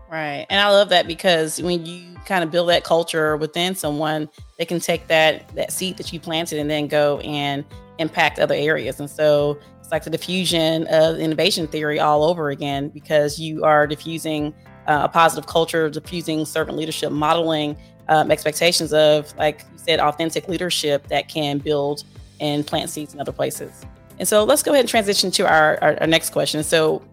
Right. 0.09 0.45
And 0.49 0.61
I 0.61 0.69
love 0.69 0.89
that 0.89 1.07
because 1.07 1.61
when 1.61 1.85
you 1.85 2.15
kind 2.25 2.43
of 2.43 2.51
build 2.51 2.69
that 2.69 2.83
culture 2.83 3.35
within 3.35 3.75
someone, 3.75 4.29
they 4.57 4.65
can 4.65 4.79
take 4.79 5.07
that 5.07 5.53
that 5.55 5.71
seed 5.71 5.97
that 5.97 6.13
you 6.13 6.19
planted 6.19 6.59
and 6.59 6.69
then 6.69 6.87
go 6.87 7.19
and 7.19 7.65
impact 7.97 8.39
other 8.39 8.55
areas. 8.55 8.99
And 8.99 9.09
so 9.09 9.59
it's 9.79 9.91
like 9.91 10.03
the 10.03 10.09
diffusion 10.09 10.87
of 10.87 11.17
innovation 11.17 11.67
theory 11.67 11.99
all 11.99 12.23
over 12.23 12.49
again 12.49 12.89
because 12.89 13.39
you 13.39 13.63
are 13.63 13.85
diffusing 13.87 14.53
uh, 14.87 15.01
a 15.03 15.09
positive 15.09 15.47
culture, 15.47 15.89
diffusing 15.89 16.45
servant 16.45 16.77
leadership, 16.77 17.11
modeling 17.11 17.77
um, 18.07 18.31
expectations 18.31 18.93
of, 18.93 19.35
like 19.37 19.61
you 19.71 19.77
said, 19.77 19.99
authentic 19.99 20.47
leadership 20.47 21.07
that 21.07 21.27
can 21.27 21.57
build 21.57 22.03
and 22.39 22.65
plant 22.65 22.89
seeds 22.89 23.13
in 23.13 23.19
other 23.19 23.33
places. 23.33 23.85
And 24.19 24.27
so 24.27 24.43
let's 24.43 24.63
go 24.63 24.71
ahead 24.71 24.81
and 24.81 24.89
transition 24.89 25.31
to 25.31 25.47
our, 25.47 25.77
our, 25.81 25.99
our 25.99 26.07
next 26.07 26.31
question. 26.31 26.63
So, 26.63 27.03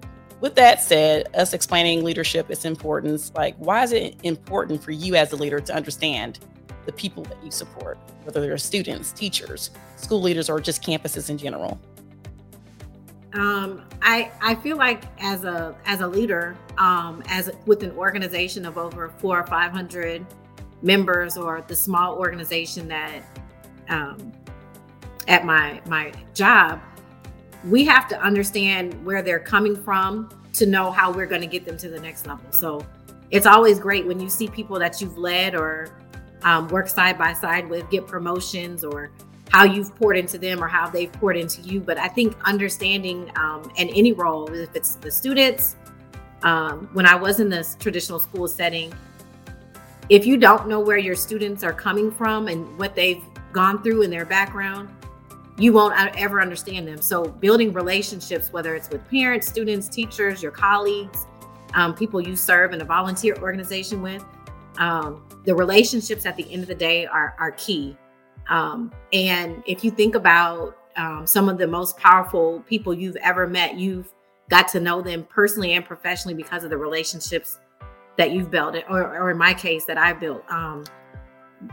with 0.41 0.57
that 0.57 0.83
said, 0.83 1.29
us 1.35 1.55
explaining 1.55 2.05
leadership, 2.05 2.51
its 2.51 2.67
importance, 2.67 3.33
like 3.35 3.57
why 3.57 3.83
is 3.83 3.93
it 3.93 4.17
important 4.25 4.83
for 4.83 4.91
you 4.91 5.15
as 5.15 5.33
a 5.33 5.37
leader 5.37 5.59
to 5.59 5.75
understand 5.75 6.41
the 6.85 6.93
people 6.93 7.23
that 7.25 7.43
you 7.43 7.51
support, 7.51 7.97
whether 8.25 8.41
they're 8.41 8.59
students, 8.59 9.13
teachers, 9.13 9.71
school 9.97 10.21
leaders, 10.21 10.51
or 10.51 10.61
just 10.61 10.83
campuses 10.83 11.31
in 11.31 11.39
general? 11.39 11.81
Um, 13.33 13.83
I 14.03 14.31
I 14.41 14.55
feel 14.57 14.77
like 14.77 15.05
as 15.19 15.45
a 15.45 15.75
as 15.87 16.01
a 16.01 16.07
leader, 16.07 16.57
um, 16.79 17.23
as 17.27 17.51
with 17.67 17.83
an 17.83 17.93
organization 17.93 18.65
of 18.65 18.79
over 18.79 19.09
four 19.19 19.41
or 19.41 19.47
five 19.47 19.73
hundred 19.73 20.25
members, 20.83 21.37
or 21.37 21.65
the 21.67 21.75
small 21.75 22.17
organization 22.17 22.87
that 22.89 23.23
um, 23.89 24.33
at 25.27 25.45
my 25.45 25.81
my 25.87 26.13
job, 26.33 26.81
we 27.67 27.85
have 27.85 28.09
to 28.09 28.21
understand 28.21 29.05
where 29.05 29.23
they're 29.23 29.41
coming 29.41 29.75
from 29.75 30.29
to 30.55 30.67
know 30.67 30.91
how 30.91 31.13
we're 31.13 31.27
going 31.27 31.41
to 31.41 31.47
get 31.47 31.65
them 31.65 31.77
to 31.79 31.89
the 31.89 32.01
next 32.01 32.27
level. 32.27 32.45
So 32.51 32.85
it's 33.31 33.47
always 33.47 33.79
great 33.79 34.07
when 34.07 34.21
you 34.21 34.29
see 34.29 34.49
people 34.49 34.79
that 34.79 35.01
you've 35.01 35.19
led 35.19 35.55
or 35.55 35.89
um, 36.43 36.69
work 36.69 36.89
side 36.89 37.19
by 37.19 37.33
side 37.33 37.69
with 37.69 37.89
get 37.91 38.07
promotions 38.07 38.85
or 38.85 39.11
how 39.51 39.65
you've 39.65 39.95
poured 39.97 40.17
into 40.17 40.37
them 40.39 40.63
or 40.63 40.69
how 40.69 40.89
they've 40.89 41.13
poured 41.13 41.37
into 41.37 41.63
you. 41.63 41.81
But 41.81 41.99
I 41.99 42.09
think 42.09 42.37
understanding 42.45 43.31
um, 43.37 43.71
in 43.77 43.89
any 43.91 44.13
role, 44.13 44.53
if 44.53 44.75
it's 44.75 44.97
the 44.97 45.11
students, 45.11 45.77
um, 46.43 46.91
when 46.93 47.07
I 47.07 47.15
was 47.15 47.41
in 47.41 47.49
this 47.49 47.77
traditional 47.81 48.19
school 48.19 48.47
setting, 48.47 48.93
if 50.11 50.27
you 50.27 50.37
don't 50.37 50.69
know 50.69 50.81
where 50.81 50.99
your 50.99 51.17
students 51.17 51.65
are 51.65 51.73
coming 51.73 52.11
from 52.11 52.49
and 52.49 52.79
what 52.79 52.95
they've 52.95 53.23
gone 53.53 53.83
through 53.83 54.03
in 54.03 54.11
their 54.11 54.27
background, 54.27 54.91
you 55.59 55.73
won't 55.73 55.95
ever 56.17 56.41
understand 56.41 56.89
them. 56.89 57.01
So, 57.01 57.25
building 57.25 57.73
relationships, 57.73 58.53
whether 58.53 58.75
it's 58.75 58.91
with 58.91 59.09
parents, 59.09 59.47
students, 59.47 59.89
teachers, 59.89 60.43
your 60.43 60.53
colleagues, 60.53 61.27
um, 61.75 61.95
people 61.95 62.21
you 62.21 62.37
serve 62.37 62.73
in 62.73 62.81
a 62.81 62.85
volunteer 62.85 63.37
organization 63.41 64.03
with, 64.03 64.25
um, 64.79 65.25
the 65.45 65.55
relationships 65.55 66.27
at 66.27 66.37
the 66.37 66.51
end 66.53 66.63
of 66.63 66.69
the 66.69 66.75
day 66.75 67.07
are, 67.07 67.37
are 67.39 67.53
key. 67.53 67.97
Um, 68.49 68.93
and 69.13 69.63
if 69.67 69.85
you 69.85 69.91
think 69.91 70.15
about 70.15 70.77
um, 70.97 71.27
some 71.27 71.49
of 71.49 71.59
the 71.59 71.67
most 71.67 71.97
powerful 71.99 72.61
people 72.67 72.93
you've 72.93 73.17
ever 73.17 73.47
met, 73.47 73.77
you've 73.77 74.13
got 74.51 74.69
to 74.69 74.81
know 74.81 75.01
them 75.03 75.25
personally 75.31 75.73
and 75.73 75.85
professionally 75.85 76.35
because 76.35 76.65
of 76.65 76.71
the 76.71 76.77
relationships 76.77 77.59
that 78.17 78.33
you've 78.33 78.51
built, 78.51 78.77
or, 78.89 79.03
or 79.17 79.31
in 79.31 79.39
my 79.39 79.55
case, 79.55 79.85
that 79.87 79.99
I 79.99 80.13
built. 80.13 80.45
Um, 80.51 80.85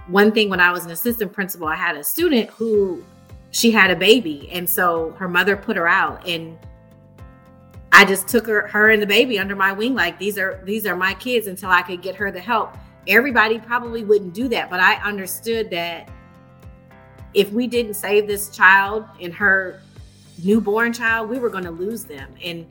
one 0.08 0.32
thing 0.32 0.50
when 0.50 0.60
I 0.60 0.72
was 0.72 0.86
an 0.86 0.92
assistant 0.92 1.34
principal, 1.34 1.68
I 1.68 1.76
had 1.76 1.98
a 1.98 2.04
student 2.04 2.50
who 2.52 3.04
she 3.52 3.70
had 3.70 3.92
a 3.92 3.96
baby 3.96 4.50
and 4.52 4.70
so 4.70 5.12
her 5.12 5.28
mother 5.28 5.56
put 5.56 5.76
her 5.78 5.88
out 5.88 6.26
and 6.28 6.58
I 7.92 8.06
just 8.06 8.28
took 8.28 8.48
her 8.48 8.68
her 8.68 8.90
and 8.92 9.02
the 9.02 9.08
baby 9.08 9.38
under 9.38 9.56
my 9.56 9.74
wing 9.74 9.94
like 9.94 10.18
these 10.18 10.38
are 10.38 10.62
these 10.64 10.86
are 10.86 10.96
my 10.96 11.14
kids 11.14 11.48
until 11.48 11.70
I 11.70 11.82
could 11.82 12.02
get 12.02 12.16
her 12.16 12.32
the 12.32 12.40
help. 12.40 12.78
Everybody 13.08 13.60
probably 13.60 14.04
wouldn't 14.04 14.34
do 14.34 14.48
that, 14.50 14.70
but 14.70 14.80
I 14.80 14.96
understood 15.04 15.70
that 15.72 16.10
if 17.34 17.52
we 17.52 17.68
didn't 17.68 17.96
save 17.96 18.28
this 18.28 18.50
child 18.50 19.06
and 19.20 19.34
her 19.34 19.82
newborn 20.44 20.94
child, 20.94 21.30
we 21.30 21.40
were 21.40 21.50
going 21.50 21.64
to 21.64 21.72
lose 21.72 22.06
them. 22.06 22.34
And 22.44 22.66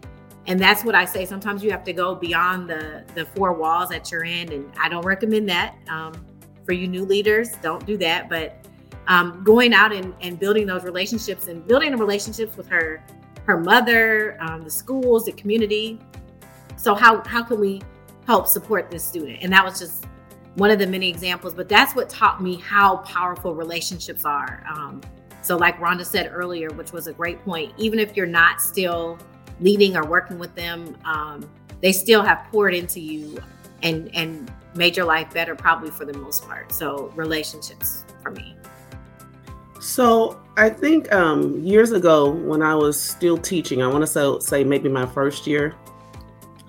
and 0.46 0.58
that's 0.58 0.84
what 0.84 0.94
I 0.94 1.04
say. 1.04 1.26
Sometimes 1.26 1.62
you 1.62 1.70
have 1.70 1.84
to 1.84 1.92
go 1.92 2.14
beyond 2.14 2.68
the 2.68 3.04
the 3.14 3.26
four 3.26 3.52
walls 3.52 3.90
that 3.90 4.10
you're 4.10 4.24
in, 4.24 4.50
and 4.52 4.72
I 4.80 4.88
don't 4.88 5.04
recommend 5.04 5.48
that 5.50 5.76
um, 5.88 6.14
for 6.64 6.72
you 6.72 6.88
new 6.88 7.04
leaders. 7.04 7.52
Don't 7.62 7.84
do 7.86 7.98
that. 7.98 8.30
But 8.30 8.56
um, 9.10 9.42
going 9.42 9.74
out 9.74 9.92
and, 9.92 10.14
and 10.22 10.38
building 10.38 10.66
those 10.66 10.84
relationships 10.84 11.48
and 11.48 11.66
building 11.66 11.90
the 11.90 11.96
relationships 11.96 12.56
with 12.56 12.68
her 12.68 13.04
her 13.44 13.58
mother 13.58 14.38
um, 14.40 14.62
the 14.62 14.70
schools 14.70 15.24
the 15.26 15.32
community. 15.32 15.98
So 16.76 16.94
how 16.94 17.22
how 17.26 17.42
can 17.42 17.60
we 17.60 17.82
help 18.26 18.46
support 18.46 18.90
this 18.90 19.04
student? 19.04 19.40
And 19.42 19.52
that 19.52 19.64
was 19.64 19.78
just 19.78 20.06
one 20.54 20.70
of 20.70 20.78
the 20.78 20.86
many 20.86 21.08
examples 21.08 21.54
but 21.54 21.68
that's 21.68 21.94
what 21.94 22.08
taught 22.08 22.40
me 22.42 22.56
how 22.56 22.98
powerful 22.98 23.54
relationships 23.54 24.24
are. 24.24 24.64
Um, 24.72 25.00
so 25.42 25.56
like 25.56 25.78
rhonda 25.78 26.04
said 26.04 26.30
earlier 26.32 26.70
which 26.70 26.92
was 26.92 27.06
a 27.06 27.12
great 27.12 27.42
point 27.44 27.72
even 27.78 27.98
if 27.98 28.16
you're 28.16 28.26
not 28.26 28.60
still 28.60 29.18
leading 29.60 29.96
or 29.96 30.04
working 30.06 30.38
with 30.38 30.54
them 30.54 30.96
um, 31.04 31.48
they 31.80 31.92
still 31.92 32.22
have 32.22 32.46
poured 32.50 32.74
into 32.74 33.00
you 33.00 33.40
and 33.82 34.14
and 34.14 34.52
made 34.74 34.96
your 34.96 35.06
life 35.06 35.32
better 35.32 35.54
probably 35.54 35.90
for 35.90 36.04
the 36.04 36.16
most 36.18 36.46
part. 36.46 36.72
So 36.72 37.12
relationships 37.16 38.04
for 38.22 38.30
me 38.30 38.54
so 39.80 40.40
I 40.56 40.68
think 40.68 41.10
um, 41.12 41.58
years 41.64 41.92
ago 41.92 42.30
when 42.30 42.60
I 42.62 42.74
was 42.74 43.00
still 43.00 43.38
teaching, 43.38 43.82
I 43.82 43.86
want 43.86 44.06
to 44.06 44.40
say, 44.40 44.62
maybe 44.62 44.90
my 44.90 45.06
first 45.06 45.46
year 45.46 45.74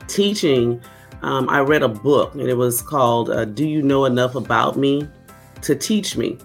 teaching, 0.08 0.82
um, 1.22 1.50
I 1.50 1.60
read 1.60 1.84
a 1.84 1.90
book 1.90 2.34
and 2.36 2.44
it 2.44 2.56
was 2.56 2.82
called 2.82 3.30
uh, 3.30 3.46
"Do 3.46 3.68
You 3.68 3.82
Know 3.82 4.06
Enough 4.06 4.36
About 4.36 4.78
Me 4.78 5.08
to 5.62 5.76
Teach 5.76 6.16
Me?" 6.16 6.38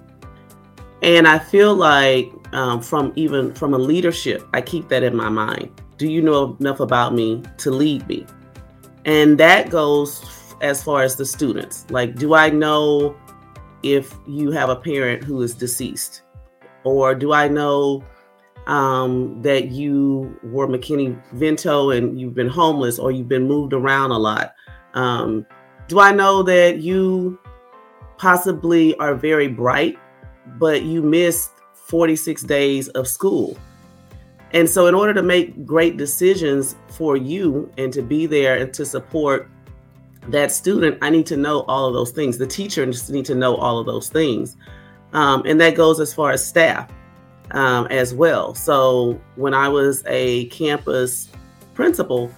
And 1.02 1.28
I 1.28 1.38
feel 1.38 1.74
like 1.74 2.32
um, 2.52 2.82
from 2.82 3.12
even 3.14 3.54
from 3.54 3.72
a 3.74 3.78
leadership, 3.78 4.46
I 4.52 4.60
keep 4.60 4.88
that 4.88 5.04
in 5.04 5.14
my 5.14 5.28
mind. 5.28 5.70
Do 5.98 6.10
you 6.10 6.20
know 6.20 6.56
enough 6.58 6.80
about 6.80 7.14
me 7.14 7.42
to 7.58 7.70
lead 7.70 8.06
me? 8.08 8.26
And 9.04 9.38
that 9.38 9.70
goes 9.70 10.24
as 10.60 10.82
far 10.82 11.02
as 11.02 11.14
the 11.14 11.24
students. 11.24 11.86
Like, 11.90 12.16
do 12.16 12.34
I 12.34 12.50
know 12.50 13.16
if 13.82 14.14
you 14.26 14.50
have 14.50 14.68
a 14.68 14.76
parent 14.76 15.22
who 15.22 15.40
is 15.42 15.54
deceased? 15.54 16.22
Or 16.86 17.16
do 17.16 17.32
I 17.32 17.48
know 17.48 18.04
um, 18.68 19.42
that 19.42 19.72
you 19.72 20.38
were 20.44 20.68
McKinney 20.68 21.20
Vento 21.32 21.90
and 21.90 22.18
you've 22.18 22.34
been 22.34 22.48
homeless 22.48 23.00
or 23.00 23.10
you've 23.10 23.28
been 23.28 23.48
moved 23.48 23.72
around 23.72 24.12
a 24.12 24.18
lot? 24.18 24.54
Um, 24.94 25.44
do 25.88 25.98
I 25.98 26.12
know 26.12 26.44
that 26.44 26.78
you 26.78 27.40
possibly 28.18 28.96
are 28.98 29.16
very 29.16 29.48
bright, 29.48 29.98
but 30.58 30.84
you 30.84 31.02
missed 31.02 31.50
46 31.74 32.44
days 32.44 32.86
of 32.90 33.08
school? 33.08 33.58
And 34.52 34.70
so, 34.70 34.86
in 34.86 34.94
order 34.94 35.12
to 35.12 35.22
make 35.22 35.66
great 35.66 35.96
decisions 35.96 36.76
for 36.88 37.16
you 37.16 37.68
and 37.78 37.92
to 37.92 38.00
be 38.00 38.26
there 38.26 38.56
and 38.58 38.72
to 38.74 38.86
support 38.86 39.50
that 40.28 40.52
student, 40.52 40.98
I 41.02 41.10
need 41.10 41.26
to 41.26 41.36
know 41.36 41.62
all 41.62 41.88
of 41.88 41.94
those 41.94 42.12
things. 42.12 42.38
The 42.38 42.46
teacher 42.46 42.86
just 42.86 43.10
need 43.10 43.24
to 43.24 43.34
know 43.34 43.56
all 43.56 43.80
of 43.80 43.86
those 43.86 44.08
things. 44.08 44.56
Um, 45.12 45.42
and 45.46 45.60
that 45.60 45.74
goes 45.74 46.00
as 46.00 46.12
far 46.12 46.32
as 46.32 46.46
staff 46.46 46.90
um, 47.52 47.86
as 47.86 48.14
well. 48.14 48.54
So 48.54 49.20
when 49.36 49.54
I 49.54 49.68
was 49.68 50.02
a 50.06 50.46
campus 50.46 51.28
principal, 51.74 52.30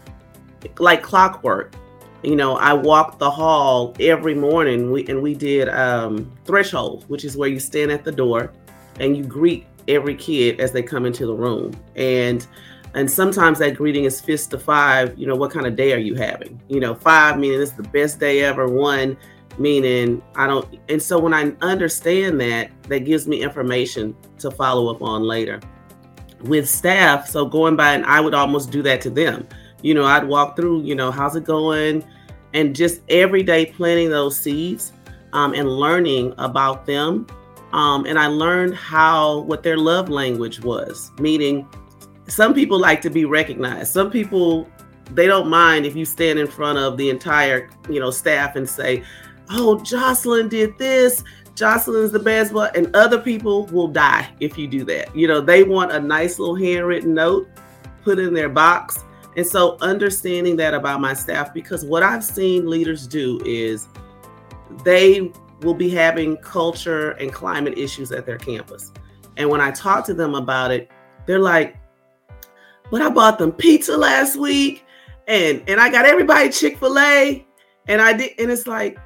like 0.78 1.02
clockwork, 1.02 1.74
you 2.22 2.34
know, 2.34 2.56
I 2.56 2.72
walked 2.72 3.18
the 3.20 3.30
hall 3.30 3.94
every 4.00 4.34
morning 4.34 4.90
we, 4.90 5.06
and 5.06 5.22
we 5.22 5.34
did 5.34 5.68
um, 5.68 6.32
threshold, 6.44 7.04
which 7.08 7.24
is 7.24 7.36
where 7.36 7.48
you 7.48 7.60
stand 7.60 7.92
at 7.92 8.04
the 8.04 8.12
door 8.12 8.52
and 8.98 9.16
you 9.16 9.24
greet 9.24 9.66
every 9.86 10.14
kid 10.14 10.60
as 10.60 10.72
they 10.72 10.82
come 10.82 11.06
into 11.06 11.26
the 11.26 11.34
room. 11.34 11.72
And 11.96 12.46
and 12.94 13.08
sometimes 13.08 13.58
that 13.58 13.76
greeting 13.76 14.04
is 14.04 14.20
fist 14.20 14.50
to 14.50 14.58
five, 14.58 15.16
you 15.18 15.26
know, 15.26 15.36
what 15.36 15.52
kind 15.52 15.66
of 15.66 15.76
day 15.76 15.92
are 15.92 15.98
you 15.98 16.14
having? 16.14 16.60
You 16.68 16.80
know, 16.80 16.94
five 16.94 17.38
meaning 17.38 17.60
it's 17.60 17.72
the 17.72 17.82
best 17.82 18.18
day 18.18 18.42
ever, 18.42 18.66
one 18.66 19.16
meaning 19.58 20.22
I 20.34 20.46
don't 20.46 20.78
and 20.88 21.02
so 21.02 21.18
when 21.18 21.34
I 21.34 21.52
understand 21.60 22.40
that, 22.40 22.70
that 22.84 23.00
gives 23.00 23.26
me 23.26 23.42
information 23.42 24.16
to 24.38 24.50
follow 24.50 24.92
up 24.94 25.02
on 25.02 25.22
later. 25.22 25.60
With 26.42 26.68
staff, 26.68 27.28
so 27.28 27.44
going 27.46 27.76
by 27.76 27.94
and 27.94 28.06
I 28.06 28.20
would 28.20 28.34
almost 28.34 28.70
do 28.70 28.82
that 28.82 29.00
to 29.02 29.10
them. 29.10 29.48
You 29.82 29.94
know, 29.94 30.04
I'd 30.04 30.24
walk 30.24 30.56
through, 30.56 30.82
you 30.82 30.94
know, 30.94 31.10
how's 31.10 31.36
it 31.36 31.44
going? 31.44 32.04
And 32.54 32.74
just 32.74 33.02
every 33.08 33.42
day 33.42 33.66
planting 33.66 34.10
those 34.10 34.38
seeds 34.38 34.92
um, 35.32 35.54
and 35.54 35.68
learning 35.68 36.34
about 36.38 36.86
them. 36.86 37.26
Um, 37.72 38.06
and 38.06 38.18
I 38.18 38.28
learned 38.28 38.74
how 38.74 39.40
what 39.40 39.62
their 39.62 39.76
love 39.76 40.08
language 40.08 40.60
was, 40.60 41.10
meaning 41.18 41.68
some 42.28 42.54
people 42.54 42.78
like 42.78 43.02
to 43.02 43.10
be 43.10 43.24
recognized. 43.24 43.92
Some 43.92 44.10
people 44.10 44.68
they 45.12 45.26
don't 45.26 45.48
mind 45.48 45.86
if 45.86 45.96
you 45.96 46.04
stand 46.04 46.38
in 46.38 46.46
front 46.46 46.78
of 46.78 46.96
the 46.96 47.08
entire, 47.08 47.70
you 47.88 48.00
know, 48.00 48.10
staff 48.10 48.56
and 48.56 48.68
say, 48.68 49.02
"Oh, 49.50 49.80
Jocelyn 49.80 50.48
did 50.48 50.76
this. 50.78 51.24
Jocelyn's 51.54 52.12
the 52.12 52.18
best," 52.18 52.52
but 52.52 52.76
and 52.76 52.94
other 52.94 53.18
people 53.18 53.66
will 53.66 53.88
die 53.88 54.28
if 54.40 54.56
you 54.56 54.66
do 54.66 54.84
that. 54.84 55.14
You 55.14 55.28
know, 55.28 55.40
they 55.40 55.62
want 55.64 55.92
a 55.92 56.00
nice 56.00 56.38
little 56.38 56.56
handwritten 56.56 57.14
note 57.14 57.48
put 58.02 58.18
in 58.18 58.34
their 58.34 58.48
box. 58.48 59.04
And 59.36 59.46
so 59.46 59.76
understanding 59.80 60.56
that 60.56 60.74
about 60.74 61.00
my 61.00 61.14
staff 61.14 61.54
because 61.54 61.84
what 61.84 62.02
I've 62.02 62.24
seen 62.24 62.68
leaders 62.68 63.06
do 63.06 63.40
is 63.44 63.86
they 64.84 65.32
will 65.60 65.74
be 65.74 65.90
having 65.90 66.36
culture 66.38 67.12
and 67.12 67.32
climate 67.32 67.78
issues 67.78 68.12
at 68.12 68.26
their 68.26 68.38
campus. 68.38 68.92
And 69.36 69.48
when 69.48 69.60
I 69.60 69.70
talk 69.70 70.04
to 70.06 70.14
them 70.14 70.34
about 70.34 70.70
it, 70.70 70.90
they're 71.26 71.38
like, 71.38 71.76
but 72.90 73.02
I 73.02 73.10
bought 73.10 73.38
them 73.38 73.52
pizza 73.52 73.96
last 73.96 74.36
week 74.36 74.84
and 75.26 75.62
and 75.68 75.80
I 75.80 75.90
got 75.90 76.06
everybody 76.06 76.48
Chick-fil-A 76.48 77.46
and 77.86 78.00
I 78.00 78.14
did 78.14 78.32
and 78.38 78.50
it's 78.50 78.66
like 78.66 78.98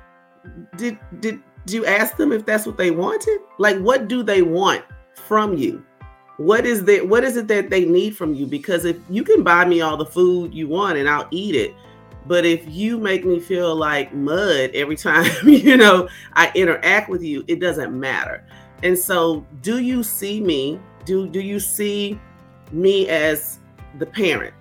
did 0.76 0.99
did 1.20 1.40
did 1.66 1.75
you 1.75 1.87
ask 1.87 2.16
them 2.16 2.32
if 2.32 2.44
that's 2.44 2.66
what 2.66 2.76
they 2.76 2.90
wanted? 2.90 3.40
Like 3.58 3.78
what 3.78 4.08
do 4.08 4.22
they 4.22 4.42
want 4.42 4.84
from 5.14 5.56
you? 5.56 5.84
What 6.38 6.66
is 6.66 6.84
that 6.84 7.08
what 7.08 7.25
is 7.25 7.37
it 7.37 7.49
that 7.49 7.70
they 7.70 7.84
need 7.84 8.16
from 8.16 8.34
you? 8.34 8.46
Because 8.46 8.84
if 8.84 8.96
you 9.08 9.22
can 9.22 9.42
buy 9.42 9.64
me 9.64 9.80
all 9.80 9.96
the 9.96 10.06
food 10.06 10.54
you 10.54 10.68
want 10.68 10.99
and 10.99 11.08
I'll 11.08 11.28
eat 11.30 11.54
it, 11.54 11.75
but 12.26 12.44
if 12.44 12.68
you 12.68 12.99
make 12.99 13.25
me 13.25 13.40
feel 13.40 13.75
like 13.75 14.14
mud 14.14 14.70
every 14.75 14.96
time, 15.08 15.30
you 15.49 15.76
know, 15.76 16.08
I 16.34 16.50
interact 16.54 17.08
with 17.08 17.22
you, 17.22 17.44
it 17.49 17.61
doesn't 17.61 17.99
matter. 17.99 18.44
And 18.83 18.98
so 18.98 19.46
do 19.61 19.78
you 19.78 20.02
see 20.02 20.40
me? 20.40 20.81
Do 21.05 21.28
do 21.28 21.40
you 21.40 21.61
see 21.61 22.18
me 22.72 23.09
as 23.09 23.59
the 23.98 24.07
parent, 24.07 24.55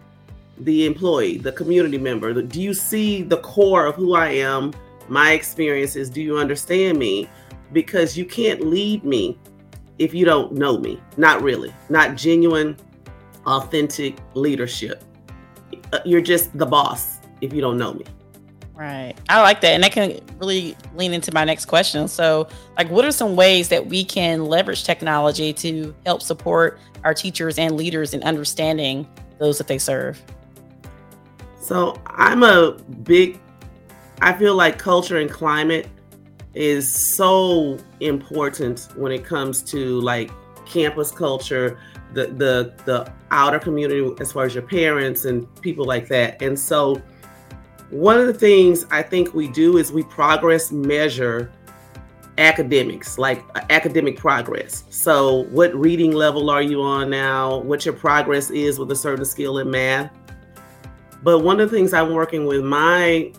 the 0.60 0.86
employee, 0.86 1.38
the 1.38 1.52
community 1.52 1.98
member? 1.98 2.34
Do 2.42 2.62
you 2.62 2.74
see 2.74 3.24
the 3.24 3.38
core 3.38 3.86
of 3.86 3.96
who 3.96 4.14
I 4.14 4.30
am, 4.30 4.74
my 5.12 5.34
experiences? 5.34 6.10
Do 6.10 6.22
you 6.22 6.38
understand 6.38 6.98
me? 6.98 7.30
Because 7.74 8.18
you 8.18 8.26
can't 8.26 8.66
lead 8.66 9.04
me 9.04 9.38
if 10.00 10.14
you 10.14 10.26
don't 10.26 10.54
know 10.54 10.78
me. 10.78 11.00
Not 11.18 11.42
really, 11.42 11.74
not 11.90 12.16
genuine, 12.16 12.78
authentic 13.46 14.18
leadership. 14.34 15.04
Uh, 15.94 16.00
you're 16.06 16.22
just 16.22 16.58
the 16.58 16.66
boss 16.66 17.20
if 17.42 17.54
you 17.54 17.62
don't 17.62 17.78
know 17.78 17.94
me. 17.94 18.06
Right. 18.74 19.14
I 19.30 19.42
like 19.42 19.62
that. 19.62 19.74
And 19.74 19.84
that 19.84 19.92
can 19.92 20.20
really 20.40 20.76
lean 20.96 21.14
into 21.14 21.32
my 21.34 21.44
next 21.44 21.66
question. 21.66 22.08
So, 22.08 22.48
like, 22.78 22.90
what 22.90 23.06
are 23.06 23.12
some 23.12 23.36
ways 23.36 23.70
that 23.70 23.86
we 23.86 24.04
can 24.04 24.46
leverage 24.46 24.86
technology 24.86 25.54
to 25.54 25.94
help 26.06 26.24
support 26.24 26.80
our 27.04 27.14
teachers 27.14 27.60
and 27.60 27.76
leaders 27.76 28.14
in 28.14 28.24
understanding 28.24 29.08
those 29.38 29.58
that 29.60 29.68
they 29.68 29.78
serve? 29.78 30.20
So 31.60 32.02
I'm 32.08 32.42
a 32.42 32.72
big, 33.04 33.40
I 34.22 34.34
feel 34.34 34.56
like 34.56 34.78
culture 34.78 35.18
and 35.18 35.30
climate 35.30 35.88
is 36.54 36.92
so 36.92 37.78
important 38.00 38.88
when 38.96 39.12
it 39.12 39.26
comes 39.26 39.62
to 39.64 40.00
like 40.02 40.32
campus 40.66 41.12
culture, 41.12 41.80
the 42.14 42.28
the 42.28 42.74
the 42.86 43.12
outer 43.32 43.60
community 43.60 44.08
as 44.20 44.32
far 44.32 44.46
as 44.46 44.54
your 44.54 44.64
parents 44.64 45.26
and 45.26 45.48
people 45.62 45.86
like 45.86 46.08
that. 46.10 46.42
And 46.42 46.58
so 46.58 47.02
one 47.90 48.18
of 48.20 48.28
the 48.28 48.34
things 48.34 48.86
I 48.90 49.02
think 49.02 49.34
we 49.34 49.50
do 49.50 49.78
is 49.78 49.92
we 49.92 50.04
progress 50.04 50.72
measure 50.72 51.52
academics, 52.38 53.18
like 53.18 53.44
uh, 53.56 53.62
academic 53.70 54.18
progress. 54.18 54.86
So, 54.90 55.44
what 55.50 55.74
reading 55.76 56.12
level 56.12 56.50
are 56.50 56.62
you 56.62 56.82
on 56.82 57.10
now? 57.10 57.58
What 57.58 57.86
your 57.86 57.94
progress 57.94 58.50
is 58.50 58.80
with 58.80 58.92
a 58.92 58.96
certain 58.96 59.26
skill 59.26 59.58
in 59.58 59.70
math? 59.70 60.12
But 61.24 61.40
one 61.40 61.60
of 61.60 61.70
the 61.70 61.76
things 61.76 61.94
I'm 61.94 62.14
working 62.14 62.46
with 62.46 62.64
my 62.64 63.32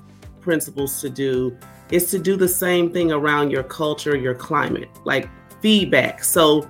principals 0.43 1.01
to 1.01 1.09
do 1.09 1.57
is 1.91 2.11
to 2.11 2.19
do 2.19 2.37
the 2.37 2.49
same 2.49 2.93
thing 2.93 3.13
around 3.13 3.51
your 3.51 3.63
culture, 3.63 4.17
your 4.17 4.35
climate, 4.35 4.89
like 5.05 5.29
feedback. 5.61 6.25
So, 6.25 6.69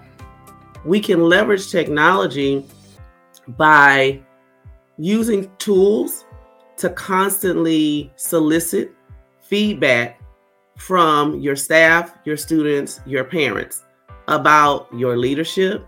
we 0.85 1.01
can 1.01 1.29
leverage 1.29 1.71
technology 1.71 2.67
by 3.57 4.21
using 4.99 5.51
tools 5.59 6.25
to 6.77 6.91
constantly 6.91 8.13
solicit 8.17 8.93
feedback 9.43 10.21
from 10.77 11.39
your 11.39 11.55
staff, 11.55 12.17
your 12.25 12.37
students, 12.37 13.01
your 13.07 13.25
parents 13.25 13.85
about 14.29 14.89
your 14.97 15.17
leadership, 15.17 15.87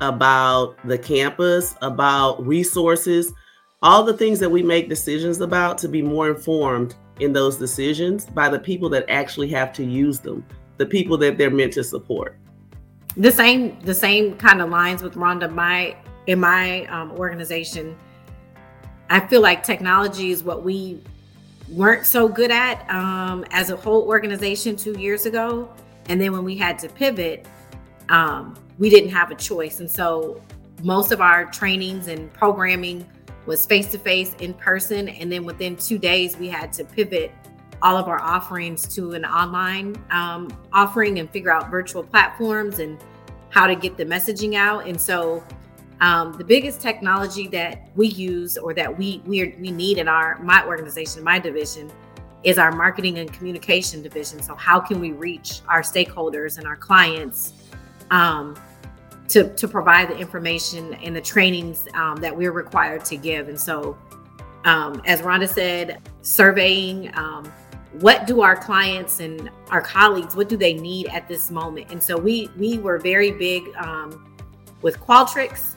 about 0.00 0.76
the 0.86 0.98
campus, 0.98 1.74
about 1.82 2.44
resources, 2.46 3.32
all 3.82 4.02
the 4.02 4.16
things 4.16 4.38
that 4.40 4.50
we 4.50 4.62
make 4.62 4.88
decisions 4.88 5.40
about 5.40 5.78
to 5.78 5.88
be 5.88 6.02
more 6.02 6.28
informed 6.28 6.94
in 7.20 7.32
those 7.32 7.56
decisions 7.56 8.26
by 8.26 8.48
the 8.48 8.58
people 8.58 8.88
that 8.90 9.04
actually 9.08 9.48
have 9.48 9.72
to 9.74 9.84
use 9.84 10.18
them, 10.18 10.44
the 10.76 10.86
people 10.86 11.16
that 11.18 11.38
they're 11.38 11.50
meant 11.50 11.72
to 11.74 11.84
support. 11.84 12.36
The 13.16 13.32
same, 13.32 13.80
the 13.80 13.94
same 13.94 14.36
kind 14.36 14.60
of 14.60 14.68
lines 14.68 15.02
with 15.02 15.14
Rhonda. 15.14 15.50
My 15.52 15.96
in 16.26 16.40
my 16.40 16.84
um, 16.86 17.12
organization, 17.12 17.96
I 19.08 19.20
feel 19.20 19.40
like 19.40 19.62
technology 19.62 20.30
is 20.30 20.42
what 20.42 20.64
we 20.64 21.00
weren't 21.70 22.06
so 22.06 22.28
good 22.28 22.50
at 22.50 22.88
um, 22.90 23.44
as 23.50 23.70
a 23.70 23.76
whole 23.76 24.02
organization 24.02 24.76
two 24.76 24.98
years 24.98 25.26
ago. 25.26 25.72
And 26.08 26.20
then 26.20 26.32
when 26.32 26.44
we 26.44 26.56
had 26.56 26.78
to 26.80 26.88
pivot, 26.88 27.46
um, 28.08 28.56
we 28.78 28.90
didn't 28.90 29.10
have 29.10 29.30
a 29.30 29.34
choice. 29.34 29.80
And 29.80 29.90
so 29.90 30.40
most 30.82 31.10
of 31.12 31.20
our 31.20 31.46
trainings 31.46 32.08
and 32.08 32.32
programming 32.32 33.06
was 33.46 33.64
face 33.64 33.86
to 33.92 33.98
face 33.98 34.34
in 34.40 34.52
person. 34.54 35.08
And 35.08 35.30
then 35.30 35.44
within 35.44 35.76
two 35.76 35.98
days, 35.98 36.36
we 36.36 36.48
had 36.48 36.72
to 36.74 36.84
pivot 36.84 37.32
all 37.82 37.96
of 37.96 38.08
our 38.08 38.20
offerings 38.20 38.86
to 38.94 39.12
an 39.12 39.24
online 39.24 39.96
um, 40.10 40.48
offering 40.72 41.18
and 41.18 41.30
figure 41.30 41.52
out 41.52 41.70
virtual 41.70 42.02
platforms 42.02 42.78
and 42.78 42.98
how 43.50 43.66
to 43.66 43.74
get 43.74 43.96
the 43.96 44.04
messaging 44.04 44.54
out. 44.54 44.86
And 44.86 45.00
so 45.00 45.44
um, 46.00 46.32
the 46.34 46.44
biggest 46.44 46.80
technology 46.80 47.48
that 47.48 47.88
we 47.94 48.08
use 48.08 48.58
or 48.58 48.74
that 48.74 48.96
we 48.96 49.22
we, 49.24 49.54
we 49.58 49.70
need 49.70 49.98
in 49.98 50.08
our 50.08 50.38
my 50.42 50.64
organization, 50.66 51.22
my 51.24 51.38
division, 51.38 51.90
is 52.42 52.58
our 52.58 52.70
marketing 52.70 53.18
and 53.18 53.32
communication 53.32 54.02
division. 54.02 54.42
So 54.42 54.54
how 54.54 54.78
can 54.78 55.00
we 55.00 55.12
reach 55.12 55.60
our 55.68 55.82
stakeholders 55.82 56.58
and 56.58 56.66
our 56.66 56.76
clients 56.76 57.54
um, 58.10 58.56
to 59.28 59.54
to 59.54 59.68
provide 59.68 60.08
the 60.08 60.16
information 60.16 60.94
and 60.94 61.14
the 61.14 61.20
trainings 61.20 61.88
um, 61.94 62.16
that 62.16 62.36
we're 62.36 62.52
required 62.52 63.04
to 63.06 63.16
give? 63.16 63.48
And 63.48 63.60
so, 63.60 63.96
um, 64.64 65.02
as 65.06 65.20
Rhonda 65.20 65.48
said, 65.48 66.02
surveying. 66.22 67.16
Um, 67.16 67.52
what 68.00 68.26
do 68.26 68.42
our 68.42 68.56
clients 68.56 69.20
and 69.20 69.50
our 69.70 69.80
colleagues 69.80 70.36
what 70.36 70.50
do 70.50 70.56
they 70.58 70.74
need 70.74 71.06
at 71.06 71.26
this 71.28 71.50
moment 71.50 71.86
and 71.90 72.02
so 72.02 72.14
we 72.14 72.50
we 72.58 72.76
were 72.76 72.98
very 72.98 73.30
big 73.30 73.74
um, 73.76 74.36
with 74.82 75.00
qualtrics 75.00 75.76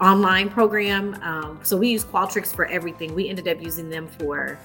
online 0.00 0.48
program. 0.50 1.14
Um, 1.22 1.58
so 1.62 1.76
we 1.76 1.88
use 1.88 2.04
Qualtrics 2.04 2.54
for 2.54 2.66
everything. 2.66 3.14
We 3.14 3.28
ended 3.28 3.48
up 3.48 3.62
using 3.62 3.88
them 3.88 4.08
for 4.08 4.58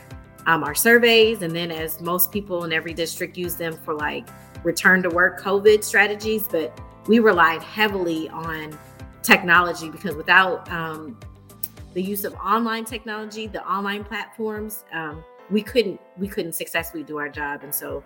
um, 0.46 0.63
our 0.63 0.76
surveys, 0.76 1.41
and 1.41 1.56
then 1.56 1.72
as 1.72 2.02
most 2.02 2.32
people 2.32 2.63
in 2.63 2.74
every 2.74 2.94
district 2.94 3.38
use 3.38 3.56
them 3.56 3.74
for 3.86 3.94
like 3.94 4.28
return 4.63 5.02
to 5.04 5.10
work 5.10 5.41
COVID 5.41 5.84
strategies, 5.84 6.48
but 6.48 6.78
we 7.12 7.19
relied 7.19 7.62
heavily 7.62 8.30
on 8.30 8.80
technology 9.21 9.89
because 9.89 10.15
without 10.15 10.71
um, 10.71 11.19
the 11.93 12.02
use 12.02 12.24
of 12.24 12.34
online 12.36 12.86
technology, 12.86 13.47
the 13.47 13.62
online 13.69 14.06
platforms, 14.06 14.86
um, 14.93 15.21
we 15.50 15.62
couldn't 15.62 16.00
we 16.17 16.26
couldn't 16.26 16.54
successfully 16.54 17.04
do 17.04 17.17
our 17.17 17.28
job. 17.28 17.63
And 17.63 17.76
so, 17.76 18.02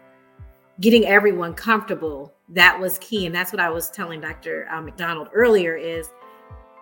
getting 0.81 1.05
everyone 1.05 1.53
comfortable 1.53 2.33
that 2.49 2.79
was 2.79 2.97
key. 2.97 3.27
And 3.27 3.35
that's 3.35 3.53
what 3.53 3.59
I 3.59 3.69
was 3.69 3.91
telling 3.91 4.21
Dr. 4.21 4.67
Uh, 4.71 4.81
McDonald 4.81 5.29
earlier 5.35 5.75
is 5.75 6.09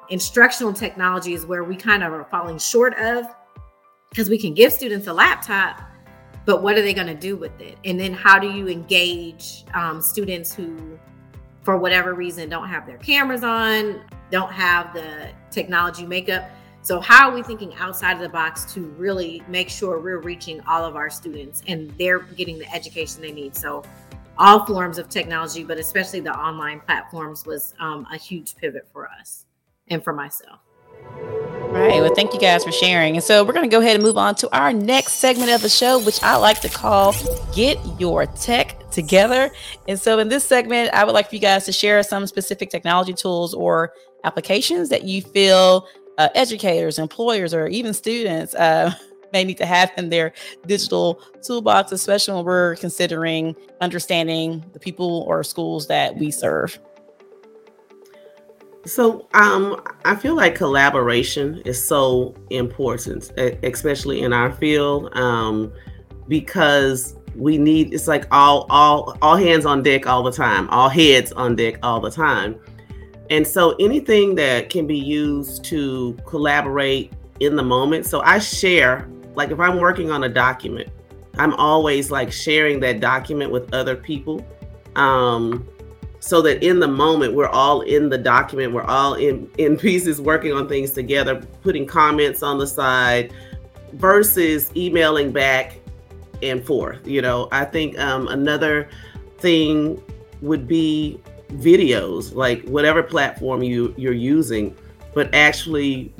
instructional 0.10 0.72
technology 0.72 1.34
is 1.34 1.46
where 1.46 1.66
we 1.66 1.76
kind 1.76 2.04
of 2.04 2.14
are 2.14 2.24
falling 2.32 2.58
short 2.58 2.98
of 3.00 3.26
because 4.10 4.30
we 4.30 4.38
can 4.38 4.54
give 4.54 4.72
students 4.72 5.08
a 5.08 5.14
laptop 5.14 5.82
but 6.46 6.62
what 6.62 6.78
are 6.78 6.82
they 6.82 6.94
going 6.94 7.08
to 7.08 7.16
do 7.16 7.38
with 7.38 7.58
it 7.62 7.78
and 7.86 7.98
then 7.98 8.14
how 8.14 8.38
do 8.38 8.52
you 8.52 8.68
engage 8.68 9.64
um, 9.74 10.02
students 10.02 10.54
who 10.54 11.00
for 11.64 11.78
whatever 11.78 12.14
reason 12.14 12.50
don't 12.50 12.68
have 12.68 12.86
their 12.86 12.98
cameras 12.98 13.44
on 13.44 14.02
don't 14.32 14.52
have 14.52 14.94
the 14.94 15.30
technology 15.52 16.06
makeup 16.06 16.50
so 16.82 17.00
how 17.00 17.30
are 17.30 17.34
we 17.34 17.42
thinking 17.42 17.74
outside 17.76 18.14
of 18.14 18.20
the 18.20 18.30
box 18.30 18.72
to 18.74 18.82
really 18.98 19.42
make 19.48 19.70
sure 19.70 20.00
we're 20.00 20.20
reaching 20.20 20.60
all 20.62 20.84
of 20.84 20.96
our 20.96 21.10
students 21.10 21.64
and 21.68 21.92
they're 21.98 22.20
getting 22.20 22.60
the 22.60 22.76
education 22.76 23.22
they 23.22 23.32
need 23.32 23.56
so 23.56 23.84
all 24.38 24.66
forms 24.66 24.98
of 24.98 25.10
technology 25.10 25.64
but 25.64 25.78
especially 25.78 26.20
the 26.20 26.34
online 26.34 26.80
platforms 26.82 27.46
was 27.46 27.74
um, 27.80 28.06
a 28.12 28.18
huge 28.18 28.56
pivot 28.56 28.88
for 28.92 29.08
us 29.20 29.46
and 29.88 30.04
for 30.04 30.14
myself 30.14 30.60
Right. 31.74 32.02
Well, 32.02 32.14
thank 32.14 32.36
you 32.36 32.40
guys 32.40 32.64
for 32.64 32.72
sharing. 32.72 33.16
And 33.16 33.24
so 33.24 33.44
we're 33.44 33.54
going 33.54 33.68
to 33.68 33.76
go 33.76 33.82
ahead 33.82 33.96
and 33.96 34.04
move 34.04 34.16
on 34.16 34.36
to 34.36 34.56
our 34.56 34.72
next 34.72 35.14
segment 35.14 35.50
of 35.50 35.64
the 35.64 35.70
show, 35.70 36.00
which 36.00 36.22
I 36.22 36.36
like 36.36 36.62
to 36.62 36.70
call 36.70 37.16
Get 37.56 37.80
Your 38.00 38.28
Tech 38.28 38.83
Together. 38.94 39.52
And 39.88 40.00
so 40.00 40.20
in 40.20 40.30
this 40.30 40.44
segment, 40.44 40.94
I 40.94 41.04
would 41.04 41.14
like 41.14 41.30
for 41.30 41.36
you 41.36 41.42
guys 41.42 41.66
to 41.66 41.72
share 41.72 42.02
some 42.04 42.28
specific 42.28 42.70
technology 42.70 43.14
tools 43.14 43.54
or 43.54 43.94
applications 44.24 44.90
that 44.90 45.04
you 45.04 45.22
feel 45.22 45.88
uh, 46.18 46.30
educators, 46.36 47.00
employers, 47.00 47.54
or 47.54 47.68
even 47.68 47.94
students 47.94 48.54
uh, 48.56 48.94
may 49.34 49.44
need 49.44 49.58
to 49.58 49.66
have 49.66 49.92
in 49.98 50.10
their 50.10 50.32
digital 50.68 51.20
toolbox, 51.42 51.92
especially 51.92 52.36
when 52.36 52.46
we're 52.46 52.76
considering 52.76 53.56
understanding 53.82 54.64
the 54.74 54.80
people 54.80 55.26
or 55.28 55.44
schools 55.44 55.88
that 55.88 56.16
we 56.16 56.30
serve. 56.30 56.78
So 58.86 59.28
um, 59.34 59.82
I 60.06 60.16
feel 60.16 60.36
like 60.36 60.56
collaboration 60.56 61.62
is 61.66 61.84
so 61.84 62.36
important, 62.50 63.32
especially 63.64 64.22
in 64.22 64.34
our 64.34 64.52
field, 64.52 65.16
um, 65.18 65.72
because 66.28 67.16
we 67.36 67.58
need 67.58 67.94
it's 67.94 68.08
like 68.08 68.26
all 68.32 68.66
all 68.70 69.18
all 69.22 69.36
hands 69.36 69.66
on 69.66 69.84
deck 69.84 70.08
all 70.08 70.24
the 70.24 70.32
time, 70.32 70.70
all 70.70 70.90
heads 70.90 71.32
on 71.34 71.56
deck 71.56 71.78
all 71.84 72.00
the 72.00 72.12
time. 72.12 72.60
And 73.30 73.48
so 73.48 73.76
anything 73.80 74.36
that 74.36 74.70
can 74.70 74.86
be 74.86 74.98
used 74.98 75.64
to 75.66 76.18
collaborate 76.26 77.14
in 77.40 77.56
the 77.56 77.64
moment. 77.64 78.06
So 78.06 78.22
I 78.22 78.40
share, 78.40 79.10
like 79.36 79.50
if 79.52 79.60
I'm 79.60 79.80
working 79.80 80.12
on 80.12 80.24
a 80.26 80.30
document, 80.30 80.90
I'm 81.38 81.54
always 81.56 82.12
like 82.12 82.32
sharing 82.32 82.80
that 82.82 83.00
document 83.00 83.52
with 83.52 83.74
other 83.74 83.96
people. 83.96 84.46
Um, 84.96 85.68
so 86.20 86.42
that 86.44 86.64
in 86.64 86.80
the 86.80 86.88
moment 86.88 87.34
we're 87.34 87.50
all 87.50 87.82
in 87.82 88.08
the 88.08 88.18
document 88.18 88.72
we're 88.72 88.86
all 88.86 89.16
in 89.16 89.50
in 89.58 89.76
pieces 89.88 90.22
working 90.22 90.54
on 90.54 90.70
things 90.70 90.92
together 90.92 91.42
putting 91.62 91.86
comments 91.86 92.42
on 92.42 92.58
the 92.58 92.66
side 92.66 93.34
versus 93.94 94.72
emailing 94.78 95.34
back 95.34 95.80
and 96.44 96.66
forth 96.66 97.06
you 97.08 97.22
know 97.22 97.48
i 97.52 97.64
think 97.66 97.98
um, 98.00 98.28
another 98.28 98.90
thing 99.38 100.02
would 100.42 100.68
be 100.68 101.20
videos 101.54 102.34
like 102.34 102.64
whatever 102.66 103.04
platform 103.04 103.62
you 103.62 103.94
you're 103.98 104.14
using 104.14 104.76
but 105.14 105.34
actually 105.34 106.14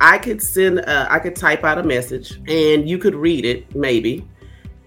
i 0.00 0.18
could 0.18 0.42
send 0.42 0.80
uh, 0.80 1.06
i 1.10 1.18
could 1.18 1.36
type 1.36 1.64
out 1.64 1.78
a 1.78 1.82
message 1.82 2.40
and 2.48 2.88
you 2.88 2.98
could 2.98 3.14
read 3.14 3.44
it 3.44 3.74
maybe 3.74 4.26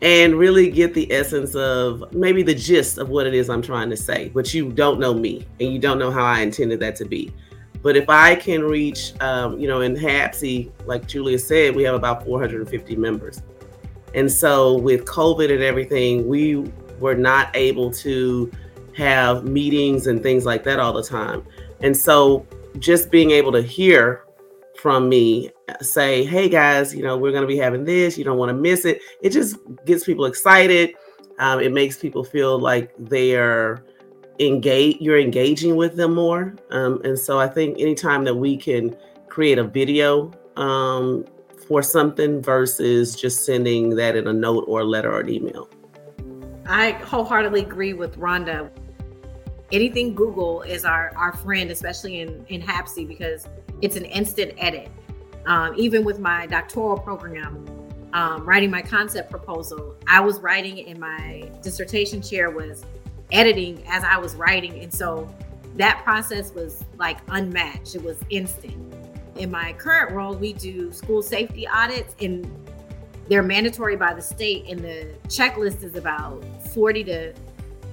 and 0.01 0.35
really 0.35 0.69
get 0.69 0.93
the 0.93 1.11
essence 1.11 1.55
of 1.55 2.13
maybe 2.13 2.43
the 2.43 2.53
gist 2.53 2.97
of 2.97 3.09
what 3.09 3.25
it 3.25 3.33
is 3.33 3.49
I'm 3.49 3.61
trying 3.61 3.89
to 3.89 3.97
say. 3.97 4.29
But 4.29 4.53
you 4.53 4.71
don't 4.71 4.99
know 4.99 5.13
me 5.13 5.45
and 5.59 5.73
you 5.73 5.79
don't 5.79 5.97
know 5.97 6.11
how 6.11 6.23
I 6.23 6.41
intended 6.41 6.79
that 6.81 6.95
to 6.97 7.05
be. 7.05 7.33
But 7.81 7.95
if 7.95 8.09
I 8.09 8.35
can 8.35 8.63
reach, 8.63 9.13
um, 9.21 9.59
you 9.59 9.67
know, 9.67 9.81
in 9.81 9.95
HAABSE, 9.95 10.71
like 10.85 11.07
Julia 11.07 11.39
said, 11.39 11.75
we 11.75 11.83
have 11.83 11.95
about 11.95 12.25
450 12.25 12.95
members. 12.95 13.41
And 14.13 14.31
so 14.31 14.77
with 14.77 15.05
COVID 15.05 15.51
and 15.51 15.63
everything, 15.63 16.27
we 16.27 16.71
were 16.99 17.15
not 17.15 17.55
able 17.55 17.91
to 17.91 18.51
have 18.95 19.43
meetings 19.43 20.07
and 20.07 20.23
things 20.23 20.45
like 20.45 20.63
that 20.63 20.79
all 20.79 20.93
the 20.93 21.03
time. 21.03 21.45
And 21.81 21.95
so 21.95 22.45
just 22.79 23.11
being 23.11 23.31
able 23.31 23.51
to 23.51 23.61
hear 23.61 24.23
from 24.79 25.09
me 25.09 25.51
say, 25.81 26.23
hey 26.23 26.49
guys, 26.49 26.95
you 26.95 27.03
know, 27.03 27.17
we're 27.17 27.31
going 27.31 27.41
to 27.43 27.47
be 27.47 27.57
having 27.57 27.83
this. 27.83 28.17
You 28.17 28.23
don't 28.23 28.37
want 28.37 28.49
to 28.49 28.55
miss 28.55 28.85
it. 28.85 29.01
It 29.21 29.31
just 29.31 29.57
gets 29.85 30.03
people 30.03 30.25
excited. 30.25 30.95
Um, 31.39 31.59
it 31.59 31.71
makes 31.71 31.97
people 31.97 32.23
feel 32.23 32.59
like 32.59 32.93
they 32.97 33.35
are 33.35 33.83
engage 34.39 34.97
you're 34.99 35.19
engaging 35.19 35.75
with 35.75 35.95
them 35.95 36.13
more. 36.13 36.55
Um, 36.69 37.01
and 37.03 37.17
so 37.17 37.39
I 37.39 37.47
think 37.47 37.79
anytime 37.79 38.23
that 38.25 38.35
we 38.35 38.57
can 38.57 38.95
create 39.27 39.57
a 39.57 39.63
video 39.63 40.31
um, 40.55 41.25
for 41.67 41.83
something 41.83 42.41
versus 42.41 43.15
just 43.15 43.45
sending 43.45 43.89
that 43.95 44.15
in 44.15 44.27
a 44.27 44.33
note 44.33 44.63
or 44.67 44.81
a 44.81 44.85
letter 44.85 45.11
or 45.11 45.19
an 45.19 45.29
email. 45.29 45.69
I 46.65 46.91
wholeheartedly 46.91 47.61
agree 47.61 47.93
with 47.93 48.17
Rhonda. 48.17 48.69
Anything 49.71 50.15
Google 50.15 50.61
is 50.61 50.85
our, 50.85 51.11
our 51.15 51.33
friend, 51.33 51.69
especially 51.71 52.21
in, 52.21 52.45
in 52.47 52.61
HAABSE, 52.61 53.07
because 53.07 53.47
it's 53.81 53.95
an 53.95 54.05
instant 54.05 54.53
edit. 54.57 54.89
Um, 55.45 55.73
even 55.77 56.03
with 56.03 56.19
my 56.19 56.45
doctoral 56.45 56.97
program, 56.97 57.65
um, 58.13 58.45
writing 58.45 58.71
my 58.71 58.81
concept 58.81 59.29
proposal, 59.29 59.95
I 60.07 60.19
was 60.21 60.39
writing 60.39 60.77
in 60.77 60.99
my 60.99 61.49
dissertation 61.61 62.21
chair 62.21 62.49
was 62.49 62.85
editing 63.31 63.83
as 63.87 64.03
I 64.03 64.17
was 64.17 64.35
writing. 64.35 64.79
And 64.81 64.93
so 64.93 65.33
that 65.75 66.01
process 66.03 66.53
was 66.53 66.83
like 66.97 67.17
unmatched. 67.29 67.95
It 67.95 68.03
was 68.03 68.17
instant. 68.29 68.93
In 69.37 69.51
my 69.51 69.73
current 69.73 70.11
role, 70.11 70.35
we 70.35 70.53
do 70.53 70.91
school 70.91 71.21
safety 71.21 71.67
audits 71.67 72.15
and 72.21 72.49
they're 73.29 73.43
mandatory 73.43 73.95
by 73.95 74.13
the 74.13 74.21
state. 74.21 74.65
And 74.69 74.79
the 74.79 75.13
checklist 75.27 75.83
is 75.83 75.95
about 75.95 76.43
40 76.69 77.03
to 77.05 77.33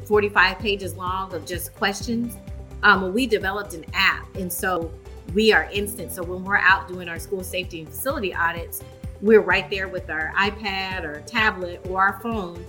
45 0.07 0.59
pages 0.59 0.95
long 0.97 1.33
of 1.35 1.45
just 1.47 1.75
questions. 1.75 2.37
Um, 2.83 3.13
we 3.13 3.27
developed 3.27 3.75
an 3.75 3.85
app. 3.95 4.35
And 4.37 4.53
so 4.53 4.93
we 5.33 5.53
are 5.53 5.69
instant. 5.73 6.13
So 6.13 6.23
when 6.23 6.45
we're 6.45 6.59
out 6.59 6.89
doing 6.89 7.09
our 7.09 7.19
school 7.19 7.43
safety 7.43 7.81
and 7.81 7.89
facility 7.89 8.35
audits, 8.35 8.83
we're 9.21 9.41
right 9.41 9.69
there 9.71 9.89
with 9.89 10.11
our 10.11 10.33
iPad 10.37 11.05
or 11.05 11.23
tablet 11.23 11.87
or 11.89 12.01
our 12.01 12.21
phone, 12.21 12.65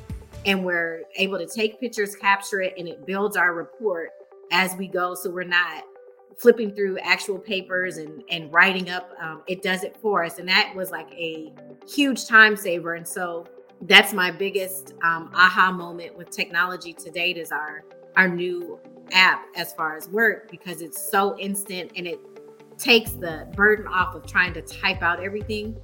and 0.45 0.63
we're 0.63 1.01
able 1.17 1.37
to 1.37 1.45
take 1.45 1.79
pictures, 1.81 2.15
capture 2.15 2.61
it, 2.61 2.73
and 2.77 2.87
it 2.87 3.05
builds 3.05 3.35
our 3.35 3.53
report 3.53 4.11
as 4.51 4.73
we 4.75 4.87
go. 4.87 5.15
So 5.15 5.29
we're 5.29 5.43
not 5.43 5.83
flipping 6.37 6.73
through 6.73 6.97
actual 6.99 7.39
papers 7.39 7.97
and 7.97 8.23
and 8.29 8.51
writing 8.51 8.89
up. 8.89 9.11
Um, 9.19 9.41
it 9.47 9.61
does 9.61 9.83
it 9.83 9.97
for 10.01 10.23
us, 10.23 10.39
and 10.39 10.47
that 10.49 10.73
was 10.75 10.91
like 10.91 11.11
a 11.11 11.53
huge 11.87 12.27
time 12.27 12.55
saver. 12.55 12.95
And 12.95 13.07
so 13.07 13.45
that's 13.81 14.13
my 14.13 14.31
biggest 14.31 14.93
um, 15.03 15.31
aha 15.33 15.71
moment 15.71 16.17
with 16.17 16.29
technology 16.29 16.93
to 16.93 17.11
date 17.11 17.37
is 17.37 17.51
our 17.51 17.83
our 18.15 18.27
new 18.27 18.79
app 19.11 19.45
as 19.55 19.73
far 19.73 19.95
as 19.95 20.09
work 20.09 20.49
because 20.49 20.81
it's 20.81 21.11
so 21.11 21.37
instant 21.37 21.91
and 21.95 22.07
it 22.07 22.19
takes 22.77 23.11
the 23.11 23.47
burden 23.55 23.87
off 23.87 24.15
of 24.15 24.25
trying 24.25 24.53
to 24.53 24.61
type 24.61 25.01
out 25.01 25.23
everything. 25.23 25.75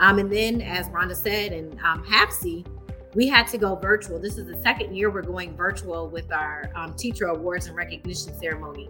Um, 0.00 0.18
and 0.18 0.30
then, 0.30 0.60
as 0.62 0.88
Rhonda 0.88 1.16
said, 1.16 1.52
and 1.52 1.78
um, 1.80 2.04
HAABSE, 2.04 2.66
we 3.14 3.26
had 3.26 3.46
to 3.48 3.58
go 3.58 3.74
virtual. 3.74 4.18
This 4.18 4.38
is 4.38 4.46
the 4.46 4.60
second 4.62 4.94
year 4.94 5.10
we're 5.10 5.22
going 5.22 5.56
virtual 5.56 6.08
with 6.08 6.30
our 6.32 6.70
um, 6.76 6.94
teacher 6.94 7.26
awards 7.26 7.66
and 7.66 7.76
recognition 7.76 8.38
ceremony. 8.38 8.88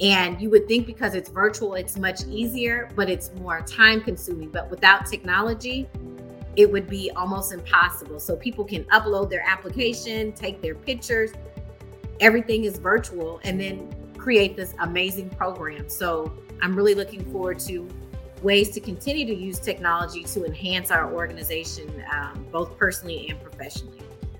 And 0.00 0.40
you 0.40 0.48
would 0.50 0.68
think 0.68 0.86
because 0.86 1.14
it's 1.14 1.28
virtual, 1.28 1.74
it's 1.74 1.96
much 1.96 2.24
easier, 2.26 2.88
but 2.94 3.10
it's 3.10 3.32
more 3.40 3.60
time 3.62 4.00
consuming. 4.00 4.50
But 4.50 4.70
without 4.70 5.06
technology, 5.06 5.88
it 6.56 6.70
would 6.70 6.88
be 6.88 7.10
almost 7.16 7.52
impossible. 7.52 8.20
So 8.20 8.36
people 8.36 8.64
can 8.64 8.84
upload 8.84 9.30
their 9.30 9.44
application, 9.46 10.32
take 10.32 10.60
their 10.60 10.74
pictures, 10.74 11.32
everything 12.20 12.64
is 12.64 12.78
virtual, 12.78 13.40
and 13.44 13.60
then 13.60 13.92
create 14.16 14.56
this 14.56 14.74
amazing 14.80 15.30
program. 15.30 15.88
So 15.88 16.32
I'm 16.60 16.74
really 16.74 16.94
looking 16.94 17.24
forward 17.32 17.58
to 17.60 17.88
ways 18.42 18.70
to 18.70 18.80
continue 18.80 19.26
to 19.26 19.34
use 19.34 19.58
technology 19.58 20.22
to 20.22 20.44
enhance 20.44 20.90
our 20.90 21.12
organization, 21.12 22.04
um, 22.12 22.46
both 22.52 22.76
personally 22.78 23.28
and 23.28 23.40
professionally. 23.40 23.98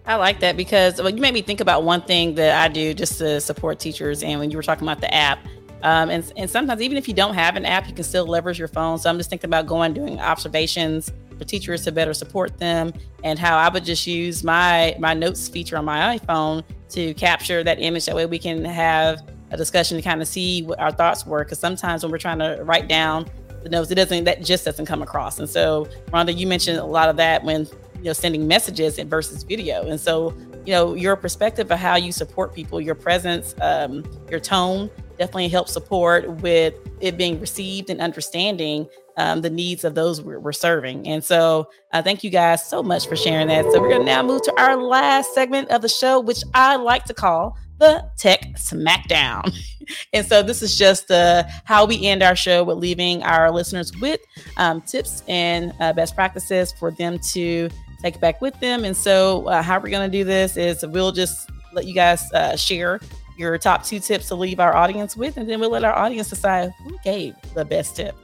I 0.09 0.16
like 0.16 0.40
that 0.40 0.57
because 0.57 0.99
well, 0.99 1.11
you 1.11 1.21
made 1.21 1.35
me 1.35 1.42
think 1.42 1.61
about 1.61 1.85
one 1.85 2.01
thing 2.01 2.35
that 2.37 2.59
I 2.59 2.66
do 2.73 2.94
just 2.94 3.18
to 3.18 3.40
support 3.40 3.79
teachers. 3.79 4.23
And 4.23 4.40
when 4.40 4.51
you 4.51 4.57
were 4.57 4.62
talking 4.64 4.88
about 4.88 5.01
the 5.01 5.14
app, 5.14 5.38
Um, 5.83 6.11
and, 6.11 6.33
and 6.37 6.51
sometimes, 6.51 6.83
even 6.83 6.97
if 6.97 7.07
you 7.07 7.14
don't 7.14 7.35
have 7.35 7.55
an 7.55 7.64
app, 7.64 7.87
you 7.87 7.94
can 7.94 8.03
still 8.03 8.27
leverage 8.27 8.59
your 8.59 8.66
phone. 8.68 8.99
So 8.99 9.09
I'm 9.09 9.16
just 9.16 9.31
thinking 9.31 9.49
about 9.49 9.66
going 9.66 9.94
doing 9.94 10.18
observations 10.18 11.12
for 11.38 11.44
teachers 11.44 11.85
to 11.85 11.92
better 11.92 12.14
support 12.14 12.59
them, 12.59 12.92
and 13.23 13.38
how 13.38 13.57
I 13.57 13.68
would 13.68 13.85
just 13.85 14.05
use 14.05 14.42
my 14.42 14.97
my 14.99 15.14
notes 15.14 15.49
feature 15.49 15.77
on 15.77 15.85
my 15.85 16.18
iPhone 16.18 16.64
to 16.90 17.14
capture 17.14 17.62
that 17.62 17.79
image. 17.79 18.07
That 18.07 18.16
way, 18.16 18.27
we 18.27 18.40
can 18.40 18.64
have 18.64 19.23
a 19.53 19.57
discussion 19.57 19.97
to 19.99 20.03
kind 20.03 20.21
of 20.21 20.27
see 20.27 20.62
what 20.62 20.81
our 20.81 20.90
thoughts 20.90 21.25
were. 21.25 21.44
Because 21.44 21.61
sometimes 21.61 22.03
when 22.03 22.11
we're 22.11 22.18
trying 22.18 22.40
to 22.40 22.61
write 22.64 22.88
down 22.88 23.27
the 23.62 23.68
notes, 23.68 23.90
it 23.92 23.94
doesn't 23.94 24.25
that 24.25 24.42
just 24.42 24.64
doesn't 24.64 24.87
come 24.87 25.03
across. 25.03 25.38
And 25.38 25.49
so, 25.49 25.87
Rhonda, 26.12 26.37
you 26.37 26.49
mentioned 26.49 26.79
a 26.79 26.85
lot 26.85 27.09
of 27.09 27.16
that 27.18 27.44
when 27.44 27.68
you 27.99 28.05
know 28.05 28.13
sending 28.13 28.47
messages 28.47 28.99
and 28.99 29.09
versus 29.09 29.43
video, 29.43 29.87
and 29.89 30.01
so 30.01 30.35
you 30.65 30.73
know 30.73 30.95
your 30.95 31.17
perspective 31.17 31.71
of 31.71 31.79
how 31.79 31.97
you 31.97 32.13
support 32.13 32.55
people, 32.55 32.81
your 32.81 32.95
presence, 32.95 33.55
um, 33.61 34.05
your 34.31 34.41
tone 34.41 34.91
definitely 35.19 35.49
helps 35.49 35.73
support 35.73 36.31
with 36.43 36.75
it 37.01 37.19
being 37.19 37.41
received 37.41 37.91
and 37.91 38.01
understanding 38.01 38.89
um, 39.17 39.41
the 39.41 39.51
needs 39.51 39.83
of 39.83 39.97
those 39.97 40.23
we're, 40.23 40.39
we're 40.39 40.53
serving. 40.53 41.09
And 41.09 41.25
so, 41.25 41.69
uh, 41.93 42.03
thank 42.03 42.23
you 42.23 42.31
guys 42.31 42.65
so 42.65 42.83
much 42.85 43.09
for 43.09 43.17
sharing 43.17 43.49
that. 43.49 43.65
So, 43.73 43.81
we're 43.81 43.89
going 43.89 44.03
to 44.03 44.07
now 44.07 44.23
move 44.23 44.43
to 44.43 44.61
our 44.61 44.77
last 44.77 45.35
segment 45.35 45.71
of 45.71 45.83
the 45.83 45.89
show, 45.89 46.21
which 46.21 46.43
I 46.55 46.77
like 46.77 47.05
to 47.05 47.15
call 47.15 47.59
the 47.79 48.05
Tech 48.17 48.43
Smackdown. 48.55 49.55
and 50.13 50.27
so 50.27 50.43
this 50.43 50.63
is 50.63 50.77
just 50.77 51.11
uh, 51.11 51.45
how 51.65 51.87
we 51.87 52.07
end 52.07 52.23
our 52.23 52.37
show 52.37 52.65
with 52.65 52.79
leaving 52.79 53.23
our 53.23 53.51
listeners 53.51 53.97
with 53.99 54.21
um, 54.57 54.81
tips 54.83 55.23
and 55.29 55.73
uh, 55.81 55.93
best 55.93 56.15
practices 56.15 56.73
for 56.73 56.91
them 56.91 57.19
to 57.33 57.69
take 58.01 58.21
back 58.21 58.41
with 58.41 58.59
them. 58.61 58.85
And 58.85 58.97
so, 58.97 59.47
uh, 59.49 59.63
how 59.63 59.79
we're 59.79 59.91
going 59.91 60.11
to 60.11 60.19
do 60.19 60.25
this 60.25 60.57
is 60.57 60.85
we'll 60.87 61.13
just 61.13 61.51
let 61.73 61.87
you 61.87 61.95
guys 61.95 62.33
uh, 62.33 62.57
share 62.57 63.01
your 63.37 63.57
top 63.59 63.85
two 63.85 64.01
tips 64.01 64.29
to 64.29 64.35
leave 64.35 64.61
our 64.61 64.75
audience 64.75 65.17
with, 65.17 65.37
and 65.37 65.49
then 65.49 65.61
we'll 65.61 65.71
let 65.71 65.85
our 65.85 65.97
audience 65.97 66.29
decide 66.29 66.71
who 66.85 66.97
gave 67.05 67.35
the 67.55 67.65
best 67.65 67.97
tip. 67.97 68.17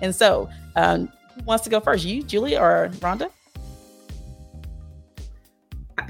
And 0.00 0.14
so, 0.14 0.48
um, 0.76 1.12
who 1.34 1.42
wants 1.44 1.64
to 1.64 1.70
go 1.70 1.80
first? 1.80 2.04
You, 2.04 2.22
Julie, 2.22 2.56
or 2.56 2.90
Rhonda? 2.94 3.30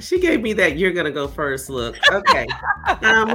She 0.01 0.21
gave 0.21 0.41
me 0.43 0.53
that 0.55 0.77
you're 0.77 0.93
gonna 0.93 1.11
go 1.11 1.29
first 1.29 1.71
look. 1.71 1.97
Okay. 2.11 2.47
Um 3.03 3.35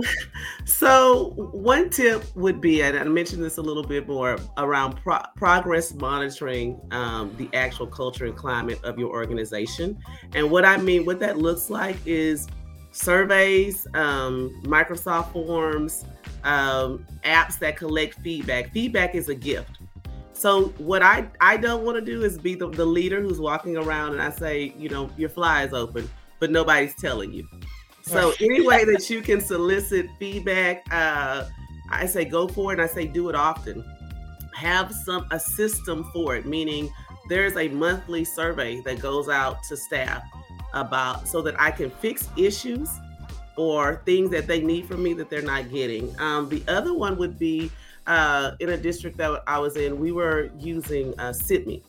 so 0.66 1.32
one 1.54 1.90
tip 1.90 2.24
would 2.36 2.62
be 2.62 2.82
and 2.82 2.98
i 2.98 3.04
mentioned 3.04 3.44
this 3.44 3.58
a 3.58 3.62
little 3.62 3.84
bit 3.84 4.08
more 4.08 4.38
around 4.58 4.96
pro- 4.98 5.24
progress 5.36 5.94
monitoring 5.94 6.80
um, 6.92 7.34
the 7.38 7.50
actual 7.54 7.88
culture 7.88 8.26
and 8.26 8.36
climate 8.36 8.80
of 8.84 8.98
your 9.00 9.10
organization. 9.10 9.98
And 10.34 10.50
what 10.50 10.66
i 10.66 10.78
mean 10.78 11.06
what 11.06 11.20
that 11.20 11.38
looks 11.38 11.70
like 11.70 11.98
is 12.06 12.48
surveys 12.92 13.88
um, 13.94 14.62
microsoft 14.66 15.32
forms 15.34 16.06
um, 16.44 17.06
apps 17.24 17.60
that 17.60 17.78
collect 17.78 18.20
feedback. 18.22 18.72
Feedback 18.72 19.16
is 19.16 19.30
a 19.30 19.36
gift. 19.36 19.80
So 20.34 20.68
what 20.78 21.02
I 21.02 21.28
I 21.42 21.58
don't 21.58 21.84
want 21.84 21.98
to 21.98 22.02
do 22.02 22.24
is 22.24 22.38
be 22.38 22.56
the, 22.56 22.70
the 22.70 22.86
leader 22.86 23.22
who's 23.22 23.42
walking 23.42 23.76
around 23.76 24.14
and 24.14 24.22
I 24.22 24.30
say, 24.30 24.74
you 24.78 24.88
know, 24.88 25.10
your 25.18 25.30
fly 25.30 25.64
is 25.64 25.74
open 25.74 26.10
but 26.40 26.52
nobody's 26.52 26.96
telling 26.96 27.34
you. 27.34 27.48
So 28.02 28.34
any 28.40 28.66
way 28.66 28.86
that 28.86 29.10
you 29.10 29.22
can 29.22 29.40
solicit 29.40 30.08
feedback, 30.18 30.86
uh, 30.92 31.46
I 31.92 32.06
say 32.06 32.26
go 32.26 32.48
for 32.48 32.72
it. 32.72 32.80
And 32.80 32.82
I 32.82 32.88
say 32.88 33.06
do 33.06 33.30
it 33.30 33.36
often. 33.36 33.84
Have 34.56 34.92
some 34.92 35.28
a 35.32 35.40
system 35.40 36.10
for 36.12 36.36
it, 36.36 36.46
meaning 36.46 36.92
there's 37.30 37.56
a 37.56 37.68
monthly 37.70 38.26
survey 38.26 38.82
that 38.82 39.00
goes 39.00 39.30
out 39.30 39.64
to 39.70 39.78
staff 39.78 40.24
about 40.74 41.28
so 41.28 41.42
that 41.42 41.60
I 41.60 41.72
can 41.72 41.90
fix 41.90 42.28
issues 42.36 42.90
or 43.56 44.02
things 44.06 44.32
that 44.32 44.48
they 44.48 44.62
need 44.62 44.88
from 44.88 45.04
me 45.04 45.14
that 45.14 45.30
they're 45.30 45.42
not 45.42 45.70
getting. 45.72 46.18
Um, 46.20 46.50
the 46.50 46.64
other 46.68 46.94
one 46.94 47.18
would 47.18 47.38
be 47.38 47.72
uh, 48.08 48.52
in 48.60 48.70
a 48.70 48.78
district 48.78 49.18
that 49.18 49.44
I 49.46 49.60
was 49.60 49.76
in, 49.76 50.00
we 50.00 50.12
were 50.12 50.50
using 50.58 51.14
uh, 51.20 51.32
Sibme 51.32 51.82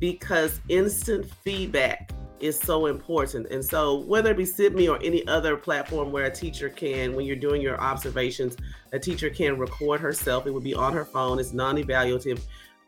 because 0.00 0.60
instant 0.68 1.30
feedback 1.44 2.10
is 2.44 2.58
so 2.58 2.86
important. 2.86 3.46
And 3.50 3.64
so, 3.64 4.00
whether 4.00 4.30
it 4.30 4.36
be 4.36 4.44
Sibme 4.44 4.86
or 4.88 5.02
any 5.02 5.26
other 5.26 5.56
platform 5.56 6.12
where 6.12 6.26
a 6.26 6.30
teacher 6.30 6.68
can, 6.68 7.14
when 7.14 7.24
you're 7.24 7.36
doing 7.36 7.62
your 7.62 7.80
observations, 7.80 8.56
a 8.92 8.98
teacher 8.98 9.30
can 9.30 9.58
record 9.58 10.00
herself. 10.00 10.46
It 10.46 10.52
would 10.52 10.62
be 10.62 10.74
on 10.74 10.92
her 10.92 11.06
phone, 11.06 11.38
it's 11.40 11.54
non 11.54 11.76
evaluative. 11.76 12.40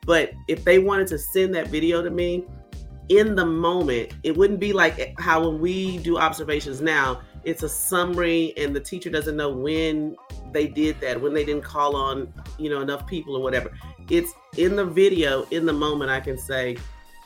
But 0.05 0.33
if 0.47 0.63
they 0.63 0.79
wanted 0.79 1.07
to 1.09 1.19
send 1.19 1.55
that 1.55 1.69
video 1.69 2.03
to 2.03 2.11
me 2.11 2.45
in 3.09 3.35
the 3.35 3.47
moment, 3.47 4.13
it 4.23 4.37
wouldn't 4.37 4.61
be 4.61 4.75
like 4.75 5.19
how 5.19 5.49
when 5.49 5.59
we 5.59 5.99
do 5.99 6.19
observations 6.19 6.83
now, 6.83 7.23
it's 7.45 7.63
a 7.63 7.69
summary 7.69 8.53
and 8.59 8.77
the 8.77 8.81
teacher 8.81 9.09
doesn't 9.09 9.37
know 9.37 9.51
when 9.51 10.17
they 10.53 10.67
did 10.67 11.01
that, 11.01 11.19
when 11.21 11.33
they 11.33 11.45
didn't 11.45 11.65
call 11.65 11.97
on, 11.97 12.33
you 12.59 12.69
know, 12.69 12.83
enough 12.83 13.07
people 13.07 13.35
or 13.37 13.43
whatever. 13.43 13.73
It's 14.11 14.33
in 14.59 14.77
the 14.77 14.85
video, 14.85 15.45
in 15.51 15.65
the 15.65 15.73
moment, 15.73 16.11
I 16.11 16.21
can 16.21 16.37
say, 16.37 16.77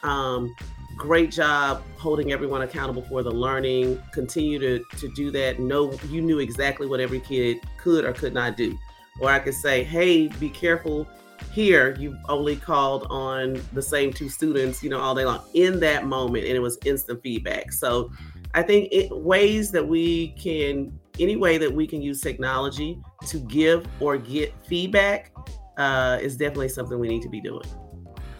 um, 0.03 0.55
great 1.00 1.30
job 1.30 1.82
holding 1.96 2.30
everyone 2.30 2.60
accountable 2.60 3.00
for 3.00 3.22
the 3.22 3.30
learning. 3.30 4.00
Continue 4.12 4.58
to, 4.58 4.84
to 4.98 5.08
do 5.14 5.30
that. 5.30 5.58
Know 5.58 5.98
you 6.10 6.20
knew 6.20 6.40
exactly 6.40 6.86
what 6.86 7.00
every 7.00 7.20
kid 7.20 7.56
could 7.78 8.04
or 8.04 8.12
could 8.12 8.34
not 8.34 8.54
do. 8.58 8.78
Or 9.18 9.30
I 9.30 9.38
could 9.38 9.54
say, 9.54 9.82
hey, 9.82 10.28
be 10.28 10.50
careful 10.50 11.08
here. 11.52 11.96
You 11.98 12.18
only 12.28 12.54
called 12.54 13.06
on 13.08 13.62
the 13.72 13.80
same 13.80 14.12
two 14.12 14.28
students, 14.28 14.82
you 14.82 14.90
know, 14.90 15.00
all 15.00 15.14
day 15.14 15.24
long 15.24 15.42
in 15.54 15.80
that 15.80 16.06
moment, 16.06 16.44
and 16.44 16.54
it 16.54 16.60
was 16.60 16.76
instant 16.84 17.22
feedback. 17.22 17.72
So 17.72 18.12
I 18.52 18.62
think 18.62 18.90
it, 18.92 19.10
ways 19.10 19.70
that 19.72 19.86
we 19.86 20.28
can, 20.32 20.92
any 21.18 21.36
way 21.36 21.56
that 21.56 21.72
we 21.72 21.86
can 21.86 22.02
use 22.02 22.20
technology 22.20 23.00
to 23.26 23.38
give 23.38 23.88
or 24.00 24.18
get 24.18 24.52
feedback 24.66 25.32
uh, 25.78 26.18
is 26.20 26.36
definitely 26.36 26.68
something 26.68 26.98
we 26.98 27.08
need 27.08 27.22
to 27.22 27.30
be 27.30 27.40
doing. 27.40 27.64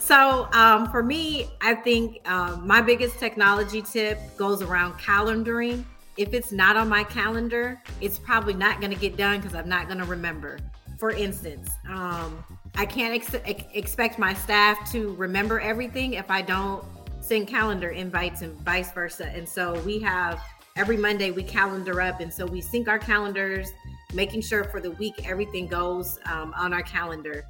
So 0.01 0.49
um, 0.53 0.91
for 0.91 1.03
me, 1.03 1.51
I 1.61 1.75
think 1.75 2.27
um, 2.29 2.67
my 2.67 2.81
biggest 2.81 3.19
technology 3.19 3.83
tip 3.83 4.19
goes 4.39 4.63
around 4.63 4.95
calendaring. 4.95 5.85
If 6.17 6.33
it's 6.33 6.53
not 6.53 6.77
on 6.77 6.89
my 6.89 7.05
calendar, 7.05 7.81
it's 8.01 8.19
probably 8.19 8.55
not 8.55 8.81
going 8.81 8.93
to 8.93 8.99
get 8.99 9.19
done 9.19 9.41
because 9.41 9.55
I'm 9.55 9.69
not 9.69 9.87
going 9.89 9.99
to 9.99 10.07
remember. 10.07 10.59
For 10.99 11.11
instance, 11.11 11.71
um, 11.89 12.43
I 12.77 12.87
can't 12.87 13.15
ex- 13.15 13.67
expect 13.75 14.19
my 14.19 14.33
staff 14.33 14.91
to 14.93 15.15
remember 15.17 15.61
everything 15.61 16.15
if 16.15 16.31
I 16.31 16.43
don't 16.43 16.83
send 17.21 17.47
calendar 17.47 17.91
invites 17.91 18.41
and 18.41 18.59
vice 18.63 18.91
versa. 18.93 19.27
And 19.27 19.47
so 19.47 19.81
we 19.83 20.01
have 20.01 20.41
every 20.77 20.97
Monday 20.97 21.31
we 21.31 21.43
calendar 21.43 22.01
up, 22.01 22.21
and 22.21 22.33
so 22.33 22.47
we 22.47 22.63
sync 22.63 22.89
our 22.89 22.99
calendars, 22.99 23.71
making 24.15 24.41
sure 24.41 24.65
for 24.65 24.81
the 24.81 24.93
week 24.93 25.15
everything 25.29 25.67
goes 25.67 26.19
um, 26.25 26.55
on 26.57 26.73
our 26.73 26.83
calendar. 26.83 27.45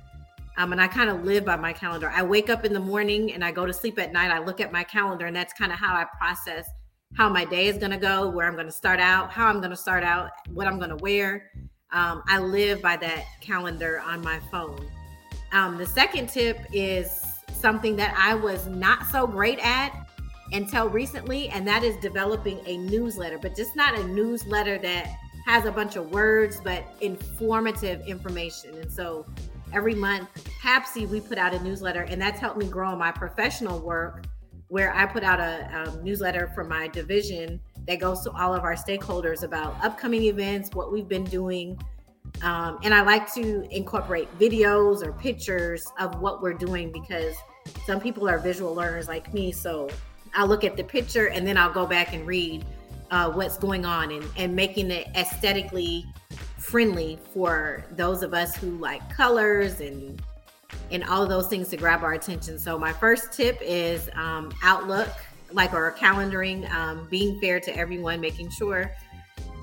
Um, 0.56 0.72
and 0.72 0.80
I 0.80 0.88
kind 0.88 1.08
of 1.10 1.24
live 1.24 1.44
by 1.44 1.56
my 1.56 1.72
calendar. 1.72 2.10
I 2.10 2.22
wake 2.22 2.50
up 2.50 2.64
in 2.64 2.72
the 2.72 2.80
morning 2.80 3.32
and 3.32 3.44
I 3.44 3.50
go 3.50 3.66
to 3.66 3.72
sleep 3.72 3.98
at 3.98 4.12
night. 4.12 4.30
I 4.30 4.38
look 4.38 4.60
at 4.60 4.72
my 4.72 4.84
calendar, 4.84 5.26
and 5.26 5.34
that's 5.34 5.52
kind 5.52 5.72
of 5.72 5.78
how 5.78 5.94
I 5.94 6.04
process 6.18 6.68
how 7.16 7.28
my 7.28 7.44
day 7.44 7.66
is 7.66 7.76
going 7.76 7.90
to 7.90 7.96
go, 7.96 8.28
where 8.28 8.46
I'm 8.46 8.54
going 8.54 8.66
to 8.66 8.72
start 8.72 9.00
out, 9.00 9.30
how 9.30 9.46
I'm 9.46 9.58
going 9.58 9.70
to 9.70 9.76
start 9.76 10.04
out, 10.04 10.30
what 10.52 10.66
I'm 10.66 10.78
going 10.78 10.90
to 10.90 10.96
wear. 10.96 11.50
Um, 11.92 12.22
I 12.28 12.38
live 12.38 12.80
by 12.80 12.96
that 12.98 13.24
calendar 13.40 14.00
on 14.04 14.22
my 14.22 14.38
phone. 14.50 14.88
Um, 15.52 15.76
the 15.76 15.86
second 15.86 16.28
tip 16.28 16.58
is 16.72 17.24
something 17.52 17.96
that 17.96 18.14
I 18.16 18.34
was 18.34 18.66
not 18.66 19.06
so 19.08 19.26
great 19.26 19.58
at 19.58 19.92
until 20.52 20.88
recently, 20.88 21.48
and 21.48 21.66
that 21.66 21.82
is 21.82 21.96
developing 21.96 22.60
a 22.66 22.78
newsletter, 22.78 23.38
but 23.38 23.56
just 23.56 23.74
not 23.74 23.98
a 23.98 24.06
newsletter 24.06 24.78
that 24.78 25.12
has 25.46 25.64
a 25.64 25.72
bunch 25.72 25.96
of 25.96 26.12
words, 26.12 26.60
but 26.62 26.84
informative 27.00 28.00
information. 28.06 28.74
And 28.78 28.90
so 28.90 29.26
every 29.72 29.94
month, 29.94 30.28
HAABSE, 30.62 31.08
we 31.08 31.20
put 31.20 31.38
out 31.38 31.54
a 31.54 31.62
newsletter, 31.62 32.02
and 32.02 32.20
that's 32.20 32.40
helped 32.40 32.58
me 32.58 32.66
grow 32.66 32.92
in 32.92 32.98
my 32.98 33.12
professional 33.12 33.78
work 33.80 34.24
where 34.68 34.94
I 34.94 35.04
put 35.04 35.24
out 35.24 35.40
a, 35.40 35.68
a 35.98 36.02
newsletter 36.02 36.50
for 36.54 36.62
my 36.62 36.86
division 36.88 37.60
that 37.88 37.98
goes 37.98 38.22
to 38.22 38.30
all 38.30 38.54
of 38.54 38.62
our 38.62 38.76
stakeholders 38.76 39.42
about 39.42 39.74
upcoming 39.84 40.24
events, 40.24 40.70
what 40.74 40.92
we've 40.92 41.08
been 41.08 41.24
doing. 41.24 41.76
Um, 42.42 42.78
and 42.84 42.94
I 42.94 43.02
like 43.02 43.32
to 43.34 43.66
incorporate 43.74 44.28
videos 44.38 45.04
or 45.04 45.12
pictures 45.12 45.84
of 45.98 46.20
what 46.20 46.40
we're 46.40 46.54
doing 46.54 46.92
because 46.92 47.34
some 47.84 48.00
people 48.00 48.28
are 48.28 48.38
visual 48.38 48.72
learners 48.72 49.08
like 49.08 49.34
me. 49.34 49.50
So 49.50 49.88
I'll 50.34 50.46
look 50.46 50.62
at 50.62 50.76
the 50.76 50.84
picture 50.84 51.26
and 51.30 51.44
then 51.44 51.56
I'll 51.56 51.72
go 51.72 51.84
back 51.84 52.14
and 52.14 52.24
read 52.24 52.64
uh, 53.10 53.30
what's 53.32 53.58
going 53.58 53.84
on 53.84 54.12
and, 54.12 54.24
and 54.36 54.54
making 54.54 54.92
it 54.92 55.08
aesthetically 55.16 56.06
friendly 56.60 57.18
for 57.32 57.84
those 57.96 58.22
of 58.22 58.34
us 58.34 58.54
who 58.54 58.70
like 58.76 59.08
colors 59.10 59.80
and 59.80 60.22
and 60.92 61.02
all 61.04 61.26
those 61.26 61.48
things 61.48 61.68
to 61.68 61.76
grab 61.76 62.04
our 62.04 62.12
attention. 62.12 62.58
So 62.58 62.78
my 62.78 62.92
first 62.92 63.32
tip 63.32 63.58
is 63.60 64.08
um, 64.14 64.52
Outlook, 64.62 65.08
like 65.52 65.72
our 65.72 65.90
calendaring, 65.92 66.70
um, 66.70 67.08
being 67.10 67.40
fair 67.40 67.58
to 67.60 67.76
everyone, 67.76 68.20
making 68.20 68.50
sure 68.50 68.92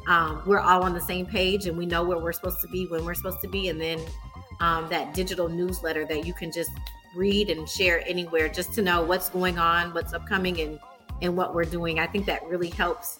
um, 0.08 0.42
we're 0.46 0.60
all 0.60 0.84
on 0.84 0.94
the 0.94 1.02
same 1.02 1.26
page 1.26 1.66
and 1.66 1.78
we 1.78 1.86
know 1.86 2.04
where 2.04 2.18
we're 2.18 2.34
supposed 2.34 2.60
to 2.62 2.68
be 2.68 2.88
when 2.88 3.06
we're 3.06 3.14
supposed 3.14 3.42
to 3.42 3.48
be, 3.48 3.70
and 3.70 3.80
then 3.80 4.00
um, 4.60 4.90
that 4.90 5.14
digital 5.14 5.48
newsletter 5.48 6.06
that 6.06 6.26
you 6.26 6.34
can 6.34 6.52
just 6.52 6.72
read 7.16 7.50
and 7.50 7.70
share 7.70 8.04
anywhere, 8.08 8.50
just 8.50 8.74
to 8.74 8.82
know 8.82 9.02
what's 9.02 9.30
going 9.30 9.58
on, 9.60 9.94
what's 9.94 10.14
upcoming, 10.14 10.60
and 10.62 10.80
and 11.22 11.36
what 11.36 11.54
we're 11.54 11.66
doing. 11.66 12.00
I 12.00 12.08
think 12.08 12.26
that 12.26 12.46
really 12.48 12.70
helps 12.70 13.20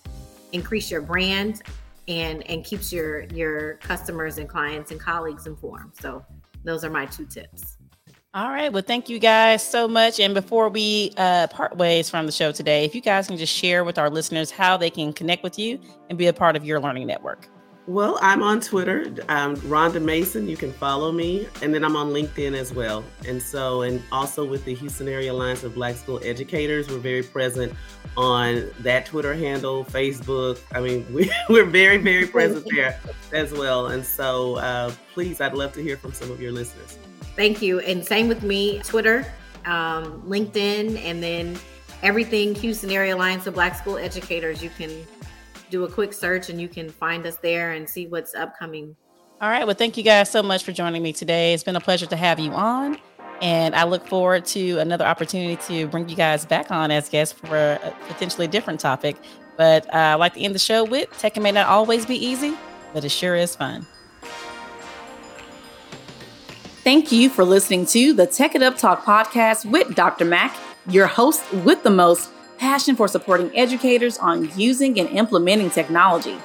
increase 0.52 0.90
your 0.90 1.02
brand 1.02 1.62
and 2.08 2.48
and 2.50 2.64
keeps 2.64 2.92
your 2.92 3.24
your 3.26 3.76
customers 3.76 4.38
and 4.38 4.48
clients 4.48 4.92
and 4.92 5.00
colleagues 5.00 5.48
informed. 5.48 5.94
So 6.00 6.26
those 6.64 6.84
are 6.84 6.90
my 6.90 7.06
two 7.06 7.26
tips. 7.26 7.78
All 8.34 8.50
right. 8.50 8.72
Well, 8.72 8.84
thank 8.86 9.10
you 9.10 9.20
guys 9.20 9.64
so 9.64 9.88
much. 9.88 10.20
And 10.20 10.34
before 10.34 10.70
we 10.70 11.12
uh, 11.18 11.48
part 11.48 11.76
ways 11.78 12.10
from 12.10 12.26
the 12.26 12.32
show 12.32 12.52
today, 12.52 12.86
if 12.86 12.94
you 12.94 13.02
guys 13.02 13.28
can 13.28 13.38
just 13.38 13.54
share 13.54 13.84
with 13.84 13.98
our 13.98 14.10
listeners 14.10 14.52
how 14.52 14.78
they 14.78 14.90
can 14.90 15.12
connect 15.12 15.44
with 15.44 15.58
you 15.58 15.80
and 16.10 16.18
be 16.18 16.28
a 16.28 16.34
part 16.34 16.56
of 16.56 16.64
your 16.64 16.80
learning 16.80 17.08
network. 17.08 17.48
Well, 17.88 18.20
I'm 18.22 18.44
on 18.44 18.60
Twitter, 18.60 19.06
um, 19.30 19.56
Rhonda 19.56 20.02
Mason. 20.02 20.46
You 20.46 20.58
can 20.58 20.74
follow 20.74 21.10
me, 21.10 21.48
and 21.62 21.74
then 21.74 21.86
I'm 21.86 21.96
on 21.96 22.10
LinkedIn 22.10 22.54
as 22.54 22.74
well. 22.74 23.02
And 23.26 23.42
so, 23.42 23.84
and 23.84 24.04
also 24.12 24.44
with 24.44 24.66
the 24.66 24.76
Houston 24.76 25.08
Area 25.08 25.32
Alliance 25.32 25.64
of 25.64 25.74
Black 25.74 25.96
School 25.96 26.20
Educators, 26.22 26.90
we're 26.90 26.98
very 26.98 27.24
present 27.24 27.72
on 28.18 28.70
that 28.80 29.06
Twitter 29.06 29.34
handle, 29.34 29.86
Facebook. 29.86 30.60
I 30.74 30.82
mean, 30.82 31.06
we, 31.14 31.32
we're 31.48 31.64
very, 31.64 31.96
very 31.96 32.28
present 32.28 32.68
there 32.76 33.00
as 33.32 33.54
well. 33.54 33.88
And 33.88 34.06
so, 34.06 34.58
uh, 34.58 34.92
please, 35.14 35.40
I'd 35.40 35.54
love 35.54 35.72
to 35.76 35.82
hear 35.82 35.96
from 35.96 36.12
some 36.12 36.30
of 36.30 36.42
your 36.42 36.52
listeners. 36.52 36.98
Thank 37.38 37.62
you. 37.62 37.80
And 37.80 38.06
same 38.06 38.28
with 38.28 38.44
me, 38.44 38.80
Twitter, 38.80 39.26
um, 39.64 40.22
LinkedIn, 40.24 41.02
and 41.06 41.24
then 41.24 41.58
everything 42.04 42.54
Houston 42.56 42.92
Area 42.92 43.16
Alliance 43.16 43.48
of 43.48 43.54
Black 43.54 43.76
School 43.76 43.98
Educators. 43.98 44.62
You 44.62 44.72
can 44.72 44.92
do 45.70 45.84
a 45.84 45.92
quick 45.92 46.14
search 46.14 46.50
and 46.50 46.60
you 46.60 46.68
can 46.68 46.90
find 46.90 47.26
us 47.26 47.38
there 47.38 47.72
and 47.72 47.88
see 47.88 48.08
what's 48.08 48.36
upcoming. 48.36 48.96
All 49.40 49.50
right. 49.50 49.66
Well, 49.66 49.76
thank 49.76 49.98
you 49.98 50.04
guys 50.04 50.32
so 50.32 50.42
much 50.42 50.64
for 50.64 50.72
joining 50.72 51.04
me 51.04 51.14
today. 51.14 51.54
It's 51.54 51.64
been 51.64 51.76
a 51.76 51.82
pleasure 51.82 52.08
to 52.08 52.16
have 52.16 52.40
you 52.40 52.52
on. 52.52 52.98
And 53.42 53.76
I 53.76 53.84
look 53.84 54.08
forward 54.08 54.46
to 54.46 54.80
another 54.80 55.06
opportunity 55.06 55.58
to 55.68 55.88
bring 55.88 56.10
you 56.10 56.16
guys 56.16 56.44
back 56.46 56.72
on 56.72 56.90
as 56.90 57.08
guests 57.08 57.38
for 57.40 57.56
a 57.56 57.94
potentially 58.08 58.48
different 58.48 58.80
topic. 58.80 59.16
But 59.56 59.86
uh, 59.94 59.98
I 59.98 60.14
like 60.16 60.34
to 60.34 60.42
end 60.42 60.56
the 60.56 60.60
show 60.60 60.84
with 60.84 61.16
tech 61.20 61.36
may 61.38 61.52
not 61.52 61.68
always 61.68 62.06
be 62.06 62.16
easy, 62.16 62.56
but 62.94 63.06
it 63.06 63.10
sure 63.10 63.36
is 63.36 63.56
fun. 63.56 63.86
Thank 66.84 67.12
you 67.12 67.30
for 67.30 67.44
listening 67.44 67.86
to 67.88 68.14
the 68.14 68.26
Tech 68.26 68.56
It 68.56 68.64
Up 68.64 68.78
Talk 68.78 69.04
podcast 69.04 69.70
with 69.70 69.94
Dr. 69.94 70.26
Mac, 70.26 70.56
your 70.88 71.06
host 71.06 71.44
with 71.52 71.84
the 71.84 71.90
most 71.90 72.30
passion 72.58 72.96
for 72.96 73.08
supporting 73.08 73.56
educators 73.58 74.18
on 74.18 74.50
using 74.58 75.00
and 75.00 75.10
implementing 75.10 75.70
technology. 75.70 76.38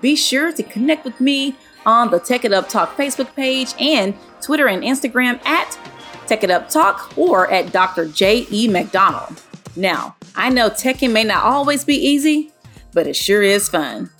Be 0.00 0.16
sure 0.16 0.52
to 0.52 0.62
connect 0.62 1.04
with 1.04 1.20
me 1.20 1.56
on 1.86 2.10
the 2.10 2.18
Tech 2.18 2.44
It 2.44 2.52
Up 2.52 2.68
Talk 2.68 2.96
Facebook 2.96 3.34
page 3.34 3.74
and 3.80 4.14
Twitter 4.40 4.68
and 4.68 4.82
Instagram 4.82 5.44
at 5.46 5.78
Tech 6.26 6.44
It 6.44 6.50
Up 6.50 6.68
Talk 6.68 7.16
or 7.16 7.50
at 7.50 7.72
Dr. 7.72 8.06
J. 8.06 8.46
E. 8.50 8.68
McDonald. 8.68 9.42
Now, 9.76 10.16
I 10.36 10.50
know 10.50 10.70
teching 10.70 11.12
may 11.12 11.24
not 11.24 11.44
always 11.44 11.84
be 11.84 11.94
easy, 11.94 12.52
but 12.92 13.06
it 13.06 13.16
sure 13.16 13.42
is 13.42 13.68
fun. 13.68 14.10